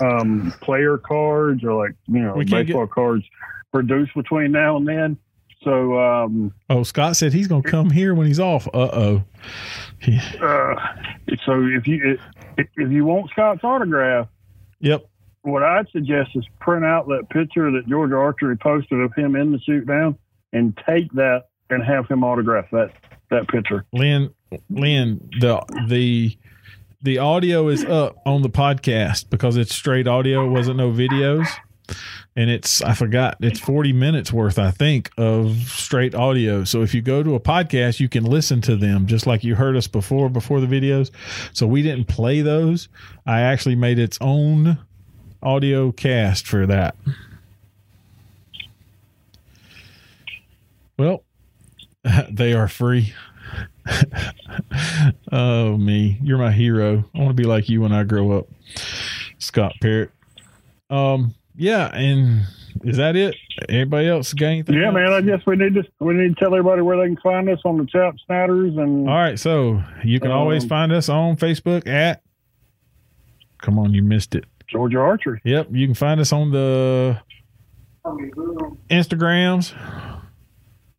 um, 0.00 0.54
player 0.60 0.98
cards 0.98 1.64
or 1.64 1.74
like 1.74 1.94
you 2.06 2.20
know 2.20 2.34
baseball 2.36 2.86
get, 2.86 2.94
cards 2.94 3.24
produced 3.72 4.14
between 4.14 4.52
now 4.52 4.76
and 4.76 4.86
then. 4.86 5.16
So, 5.64 5.98
um, 5.98 6.52
oh, 6.68 6.82
Scott 6.82 7.16
said 7.16 7.32
he's 7.32 7.46
going 7.46 7.62
to 7.62 7.70
come 7.70 7.90
here 7.90 8.14
when 8.14 8.26
he's 8.26 8.40
off. 8.40 8.66
Uh 8.68 8.88
oh. 8.92 9.24
Uh, 10.40 10.74
so 11.46 11.64
if 11.66 11.86
you 11.86 12.18
if, 12.58 12.66
if 12.76 12.90
you 12.90 13.04
want 13.04 13.30
Scott's 13.30 13.62
autograph, 13.62 14.28
yep. 14.80 15.06
What 15.42 15.64
I'd 15.64 15.88
suggest 15.90 16.30
is 16.36 16.44
print 16.60 16.84
out 16.84 17.08
that 17.08 17.28
picture 17.30 17.70
that 17.72 17.88
Georgia 17.88 18.14
Archery 18.16 18.56
posted 18.56 19.00
of 19.00 19.12
him 19.16 19.34
in 19.34 19.50
the 19.50 19.58
shoot 19.58 19.86
down. 19.86 20.16
and 20.52 20.76
take 20.86 21.10
that 21.12 21.46
and 21.70 21.82
have 21.82 22.06
him 22.08 22.22
autograph 22.24 22.66
that 22.72 22.92
that 23.30 23.48
picture. 23.48 23.84
Lynn, 23.92 24.32
Lynn, 24.70 25.28
the 25.40 25.62
the 25.88 26.36
the 27.02 27.18
audio 27.18 27.68
is 27.68 27.84
up 27.84 28.16
on 28.24 28.42
the 28.42 28.50
podcast 28.50 29.30
because 29.30 29.56
it's 29.56 29.74
straight 29.74 30.06
audio. 30.06 30.46
It 30.46 30.50
wasn't 30.50 30.76
no 30.76 30.90
videos, 30.92 31.46
and 32.36 32.50
it's 32.50 32.82
I 32.82 32.94
forgot 32.94 33.36
it's 33.40 33.60
forty 33.60 33.92
minutes 33.92 34.32
worth 34.32 34.58
I 34.58 34.70
think 34.70 35.10
of 35.18 35.56
straight 35.68 36.14
audio. 36.14 36.64
So 36.64 36.82
if 36.82 36.94
you 36.94 37.02
go 37.02 37.22
to 37.22 37.34
a 37.34 37.40
podcast, 37.40 38.00
you 38.00 38.08
can 38.08 38.24
listen 38.24 38.60
to 38.62 38.76
them 38.76 39.06
just 39.06 39.26
like 39.26 39.44
you 39.44 39.54
heard 39.54 39.76
us 39.76 39.86
before 39.86 40.28
before 40.28 40.60
the 40.60 40.66
videos. 40.66 41.10
So 41.52 41.66
we 41.66 41.82
didn't 41.82 42.08
play 42.08 42.40
those. 42.40 42.88
I 43.26 43.40
actually 43.40 43.76
made 43.76 43.98
its 43.98 44.18
own 44.20 44.78
audio 45.42 45.92
cast 45.92 46.46
for 46.46 46.66
that. 46.66 46.96
Well, 50.98 51.24
they 52.30 52.52
are 52.52 52.68
free. 52.68 53.12
oh 55.32 55.76
me, 55.76 56.18
you're 56.22 56.38
my 56.38 56.52
hero. 56.52 57.04
I 57.14 57.18
want 57.18 57.30
to 57.30 57.34
be 57.34 57.44
like 57.44 57.68
you 57.68 57.80
when 57.80 57.92
I 57.92 58.04
grow 58.04 58.32
up, 58.32 58.48
Scott 59.38 59.74
Parrott. 59.80 60.10
Um, 60.90 61.34
yeah, 61.62 61.86
and 61.94 62.42
is 62.82 62.96
that 62.96 63.14
it? 63.14 63.36
Anybody 63.68 64.08
else 64.08 64.32
got 64.34 64.46
anything? 64.46 64.74
Yeah, 64.74 64.86
else? 64.86 64.94
man. 64.94 65.12
I 65.12 65.20
guess 65.20 65.40
we 65.46 65.56
need 65.56 65.74
to 65.74 65.84
we 66.00 66.14
need 66.14 66.34
to 66.36 66.40
tell 66.40 66.52
everybody 66.54 66.82
where 66.82 66.96
they 66.96 67.06
can 67.06 67.16
find 67.22 67.48
us 67.48 67.60
on 67.64 67.78
the 67.78 67.86
Chap 67.86 68.14
Sniders 68.26 68.76
and 68.76 69.08
All 69.08 69.14
right, 69.14 69.38
so 69.38 69.82
you 70.04 70.18
can 70.18 70.32
always 70.32 70.64
Um, 70.64 70.68
find 70.68 70.92
us 70.92 71.08
on 71.08 71.36
Facebook 71.36 71.86
at. 71.86 72.22
Come 73.60 73.78
on, 73.78 73.94
you 73.94 74.02
missed 74.02 74.34
it. 74.34 74.44
Georgia 74.68 74.98
Archer. 74.98 75.40
Yep, 75.44 75.68
you 75.70 75.86
can 75.86 75.94
find 75.94 76.20
us 76.20 76.32
on 76.32 76.50
the 76.50 77.20
Instagrams. 78.90 79.72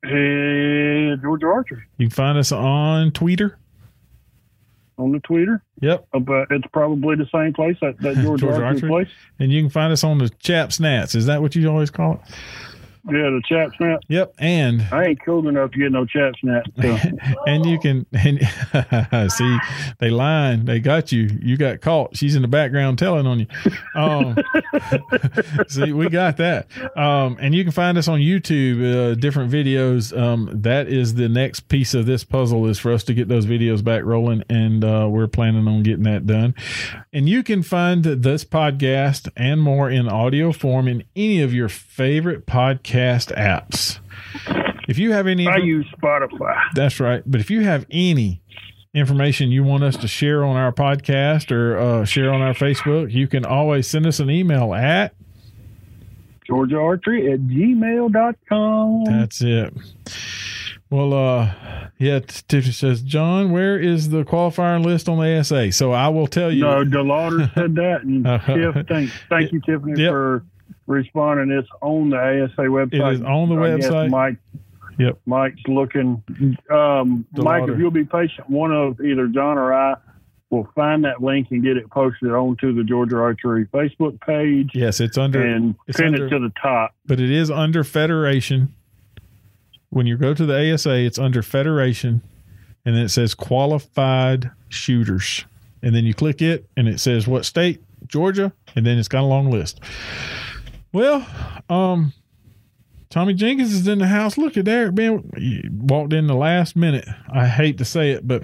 Hey, 0.03 1.15
Georgia 1.21 1.47
Archer. 1.47 1.85
You 1.97 2.07
can 2.07 2.15
find 2.15 2.37
us 2.37 2.51
on 2.51 3.11
Twitter. 3.11 3.57
On 4.97 5.11
the 5.11 5.19
Twitter. 5.19 5.61
Yep, 5.81 6.07
Uh, 6.13 6.19
But 6.19 6.47
it's 6.51 6.65
probably 6.71 7.15
the 7.15 7.27
same 7.33 7.53
place 7.53 7.77
that, 7.81 7.97
that 7.99 8.15
Georgia 8.23 8.47
Archery, 8.47 8.65
Archery? 8.65 8.89
place. 8.89 9.07
and 9.39 9.51
you 9.51 9.61
can 9.61 9.69
find 9.69 9.91
us 9.91 10.03
on 10.03 10.17
the 10.17 10.29
Chap 10.29 10.69
Snats. 10.69 11.15
Is 11.15 11.25
that 11.25 11.41
what 11.41 11.55
you 11.55 11.67
always 11.69 11.89
call 11.89 12.13
it? 12.13 12.19
Yeah, 13.05 13.29
the 13.29 13.41
Chap 13.45 13.71
Snap. 13.77 13.99
Yep, 14.07 14.35
and 14.39 14.81
I 14.91 15.07
ain't 15.07 15.25
cool 15.25 15.47
enough 15.49 15.71
to 15.71 15.77
get 15.77 15.91
no 15.91 16.05
Chap 16.05 16.33
Snap. 16.39 16.63
So. 16.81 16.97
and 17.47 17.65
you 17.65 17.79
can 17.79 18.05
and 18.13 18.39
see 19.31 19.57
they 19.99 20.09
lying 20.09 20.65
they 20.65 20.79
got 20.79 21.11
you 21.11 21.29
you 21.41 21.57
got 21.57 21.81
caught 21.81 22.15
she's 22.15 22.35
in 22.35 22.41
the 22.41 22.47
background 22.47 22.97
telling 22.97 23.25
on 23.27 23.39
you 23.39 23.47
um 23.95 24.35
see 25.67 25.91
we 25.93 26.09
got 26.09 26.37
that 26.37 26.67
um 26.97 27.37
and 27.39 27.53
you 27.55 27.63
can 27.63 27.71
find 27.71 27.97
us 27.97 28.07
on 28.07 28.19
youtube 28.19 28.81
uh, 28.83 29.15
different 29.15 29.51
videos 29.51 30.17
um 30.17 30.49
that 30.53 30.87
is 30.87 31.15
the 31.15 31.29
next 31.29 31.67
piece 31.67 31.93
of 31.93 32.05
this 32.05 32.23
puzzle 32.23 32.67
is 32.67 32.79
for 32.79 32.91
us 32.91 33.03
to 33.03 33.13
get 33.13 33.27
those 33.27 33.45
videos 33.45 33.83
back 33.83 34.03
rolling 34.03 34.43
and 34.49 34.83
uh 34.83 35.07
we're 35.09 35.27
planning 35.27 35.67
on 35.67 35.83
getting 35.83 36.03
that 36.03 36.25
done 36.25 36.53
and 37.11 37.27
you 37.27 37.43
can 37.43 37.63
find 37.63 38.03
this 38.03 38.45
podcast 38.45 39.29
and 39.35 39.61
more 39.61 39.89
in 39.89 40.07
audio 40.07 40.51
form 40.51 40.87
in 40.87 41.03
any 41.15 41.41
of 41.41 41.53
your 41.53 41.69
favorite 41.69 42.45
podcast 42.93 43.35
apps 43.35 43.99
if 44.87 44.97
you 44.97 45.11
have 45.13 45.27
any 45.27 45.47
I 45.47 45.57
use 45.57 45.85
Spotify. 46.01 46.59
that's 46.75 46.99
right. 46.99 47.23
But 47.25 47.39
if 47.41 47.49
you 47.49 47.61
have 47.61 47.85
any 47.89 48.41
information 48.93 49.51
you 49.51 49.63
want 49.63 49.83
us 49.83 49.95
to 49.97 50.07
share 50.07 50.43
on 50.43 50.55
our 50.55 50.71
podcast 50.71 51.51
or 51.51 51.77
uh, 51.77 52.05
share 52.05 52.31
on 52.33 52.41
our 52.41 52.53
Facebook, 52.53 53.11
you 53.11 53.27
can 53.27 53.45
always 53.45 53.87
send 53.87 54.05
us 54.05 54.19
an 54.19 54.29
email 54.29 54.73
at. 54.73 55.15
Georgia 56.45 56.77
Archery 56.77 57.31
at 57.31 57.39
gmail.com. 57.41 59.05
That's 59.05 59.41
it. 59.41 59.73
Well, 60.89 61.13
uh, 61.13 61.53
yeah, 61.97 62.19
Tiffany 62.19 62.73
says, 62.73 63.01
John, 63.01 63.51
where 63.51 63.79
is 63.79 64.09
the 64.09 64.23
qualifying 64.25 64.83
list 64.83 65.07
on 65.09 65.17
the 65.19 65.39
ASA? 65.39 65.71
So 65.71 65.91
I 65.93 66.09
will 66.09 66.27
tell 66.27 66.51
you. 66.51 66.61
No, 66.63 66.83
DeLauder 66.83 67.51
said 67.55 67.75
that. 67.75 68.01
And 68.03 68.27
Uh-huh. 68.33 68.55
Tiff, 68.73 68.87
thank, 68.87 69.09
thank 69.29 69.51
you, 69.53 69.61
Tiffany, 69.61 69.99
Yep. 70.01 70.11
for 70.11 70.45
responding. 70.87 71.51
It's 71.57 71.69
on 71.81 72.09
the 72.09 72.17
ASA 72.17 72.61
website. 72.61 72.93
It 73.11 73.13
is 73.15 73.21
on 73.21 73.49
the 73.49 73.55
I 73.55 73.69
website. 73.69 74.09
Mike. 74.09 74.37
Yep. 74.99 75.19
Mike's 75.25 75.61
looking. 75.67 76.21
Um, 76.69 77.25
Mike, 77.33 77.67
if 77.67 77.79
you'll 77.79 77.89
be 77.91 78.03
patient, 78.05 78.49
one 78.49 78.71
of 78.71 78.99
either 79.01 79.27
John 79.27 79.57
or 79.57 79.73
I 79.73 79.95
will 80.51 80.69
find 80.75 81.03
that 81.03 81.21
link 81.23 81.47
and 81.49 81.63
get 81.63 81.77
it 81.77 81.89
posted 81.89 82.29
onto 82.31 82.75
the 82.75 82.83
Georgia 82.83 83.17
Archery 83.17 83.65
Facebook 83.73 84.21
page 84.21 84.69
Yes, 84.75 84.99
it's 84.99 85.17
under, 85.17 85.41
and 85.41 85.73
it's 85.87 85.97
pin 85.97 86.09
under- 86.13 86.27
it 86.27 86.29
to 86.29 86.37
the 86.39 86.53
top. 86.61 86.93
but 87.07 87.19
it 87.19 87.31
is 87.31 87.49
under 87.49 87.83
Federation. 87.83 88.75
When 89.89 90.05
you 90.05 90.15
go 90.15 90.33
to 90.35 90.45
the 90.45 90.73
ASA, 90.73 90.93
it's 91.05 91.17
under 91.17 91.41
Federation, 91.41 92.21
and 92.85 92.95
then 92.95 93.03
it 93.03 93.09
says 93.09 93.33
qualified 93.33 94.51
shooters. 94.69 95.45
And 95.81 95.95
then 95.95 96.05
you 96.05 96.13
click 96.13 96.41
it, 96.41 96.67
and 96.77 96.87
it 96.87 96.99
says 96.99 97.27
what 97.27 97.45
state, 97.45 97.81
Georgia, 98.07 98.53
and 98.75 98.85
then 98.85 98.97
it's 98.99 99.07
got 99.07 99.21
a 99.21 99.25
long 99.25 99.49
list. 99.49 99.79
Well, 100.93 101.25
um, 101.69 102.13
Tommy 103.09 103.33
Jenkins 103.33 103.73
is 103.73 103.87
in 103.87 103.99
the 103.99 104.07
house. 104.07 104.37
Look 104.37 104.57
at 104.57 104.65
there, 104.65 104.91
Ben 104.91 105.29
walked 105.71 106.13
in 106.13 106.27
the 106.27 106.35
last 106.35 106.75
minute. 106.75 107.07
I 107.31 107.47
hate 107.47 107.79
to 107.79 107.85
say 107.85 108.11
it, 108.11 108.27
but 108.27 108.43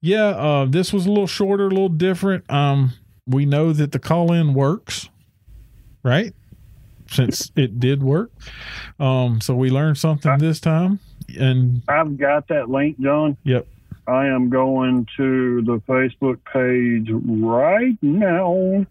yeah, 0.00 0.26
uh, 0.26 0.66
this 0.66 0.92
was 0.92 1.06
a 1.06 1.08
little 1.08 1.26
shorter, 1.26 1.66
a 1.66 1.70
little 1.70 1.88
different. 1.88 2.50
Um, 2.50 2.92
we 3.26 3.46
know 3.46 3.72
that 3.72 3.92
the 3.92 3.98
call 3.98 4.32
in 4.32 4.54
works, 4.54 5.08
right? 6.02 6.34
Since 7.10 7.50
it 7.56 7.80
did 7.80 8.02
work. 8.02 8.30
Um, 8.98 9.40
so 9.40 9.54
we 9.54 9.70
learned 9.70 9.98
something 9.98 10.38
this 10.38 10.60
time. 10.60 11.00
And 11.38 11.82
I've 11.88 12.18
got 12.18 12.48
that 12.48 12.68
link, 12.68 13.00
John. 13.00 13.36
yep, 13.44 13.66
I 14.06 14.26
am 14.26 14.50
going 14.50 15.06
to 15.16 15.62
the 15.62 15.78
Facebook 15.88 16.38
page 16.52 17.08
right 17.10 17.96
now, 18.02 18.84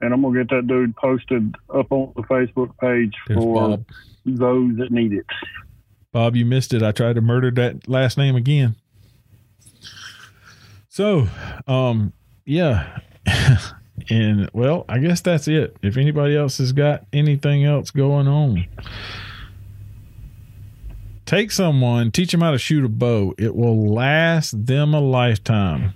and 0.00 0.12
I'm 0.12 0.22
gonna 0.22 0.44
get 0.44 0.50
that 0.50 0.66
dude 0.66 0.96
posted 0.96 1.54
up 1.74 1.90
on 1.90 2.12
the 2.16 2.22
Facebook 2.22 2.76
page 2.78 3.14
there's 3.26 3.38
for 3.38 3.68
Bob. 3.68 3.86
those 4.24 4.76
that 4.76 4.90
need 4.90 5.12
it. 5.12 5.26
Bob, 6.12 6.36
you 6.36 6.44
missed 6.46 6.72
it. 6.72 6.82
I 6.82 6.92
tried 6.92 7.14
to 7.14 7.20
murder 7.20 7.50
that 7.52 7.88
last 7.88 8.16
name 8.16 8.36
again. 8.36 8.76
So, 10.88 11.26
um, 11.66 12.12
yeah. 12.44 12.98
and 14.10 14.48
well, 14.52 14.84
I 14.88 14.98
guess 14.98 15.20
that's 15.20 15.48
it. 15.48 15.76
If 15.82 15.96
anybody 15.96 16.36
else 16.36 16.58
has 16.58 16.72
got 16.72 17.04
anything 17.12 17.64
else 17.64 17.90
going 17.90 18.28
on, 18.28 18.66
take 21.26 21.50
someone, 21.50 22.12
teach 22.12 22.30
them 22.30 22.42
how 22.42 22.52
to 22.52 22.58
shoot 22.58 22.84
a 22.84 22.88
bow. 22.88 23.34
It 23.38 23.56
will 23.56 23.92
last 23.92 24.66
them 24.66 24.94
a 24.94 25.00
lifetime. 25.00 25.94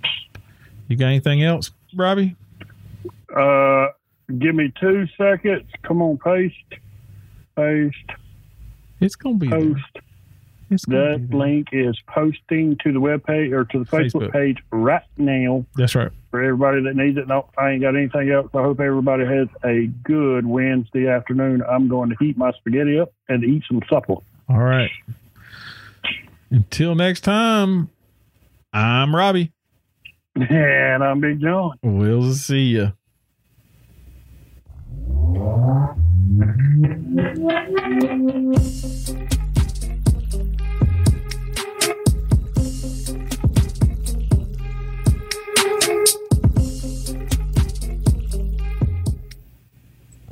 You 0.89 0.97
got 0.97 1.07
anything 1.07 1.43
else, 1.43 1.71
Robbie? 1.95 2.35
Uh, 3.39 3.87
give 4.37 4.55
me 4.55 4.71
two 4.79 5.07
seconds. 5.17 5.65
Come 5.83 6.01
on, 6.01 6.17
paste, 6.17 6.55
paste, 7.55 7.95
It's 8.99 9.15
gonna 9.15 9.35
be 9.37 9.47
there. 9.49 9.59
post. 9.59 9.97
It's 10.71 10.85
gonna 10.85 11.13
That 11.17 11.29
be 11.31 11.35
link 11.37 11.67
is 11.71 11.97
posting 12.07 12.77
to 12.83 12.91
the 12.91 12.99
web 12.99 13.23
page 13.25 13.51
or 13.51 13.65
to 13.65 13.79
the 13.79 13.85
Facebook, 13.85 14.27
Facebook. 14.27 14.31
page 14.33 14.57
right 14.71 15.01
now 15.17 15.65
That's 15.75 15.95
right. 15.95 16.11
for 16.29 16.43
everybody 16.43 16.83
that 16.83 16.95
needs 16.95 17.17
it. 17.17 17.27
No, 17.27 17.49
I 17.57 17.71
ain't 17.71 17.81
got 17.81 17.95
anything 17.95 18.29
else. 18.29 18.49
I 18.53 18.61
hope 18.61 18.79
everybody 18.79 19.25
has 19.25 19.47
a 19.65 19.87
good 20.03 20.45
Wednesday 20.45 21.07
afternoon. 21.07 21.63
I'm 21.67 21.87
going 21.87 22.09
to 22.11 22.15
heat 22.19 22.37
my 22.37 22.51
spaghetti 22.51 22.99
up 22.99 23.11
and 23.29 23.43
eat 23.43 23.63
some 23.67 23.81
supper. 23.89 24.13
All 24.47 24.59
right. 24.59 24.91
Until 26.51 26.93
next 26.95 27.21
time, 27.21 27.89
I'm 28.73 29.15
Robbie. 29.15 29.51
And 30.35 31.03
I'm 31.03 31.19
Big 31.19 31.41
John. 31.41 31.77
We'll 31.81 32.33
see 32.33 32.61
you. 35.09 35.89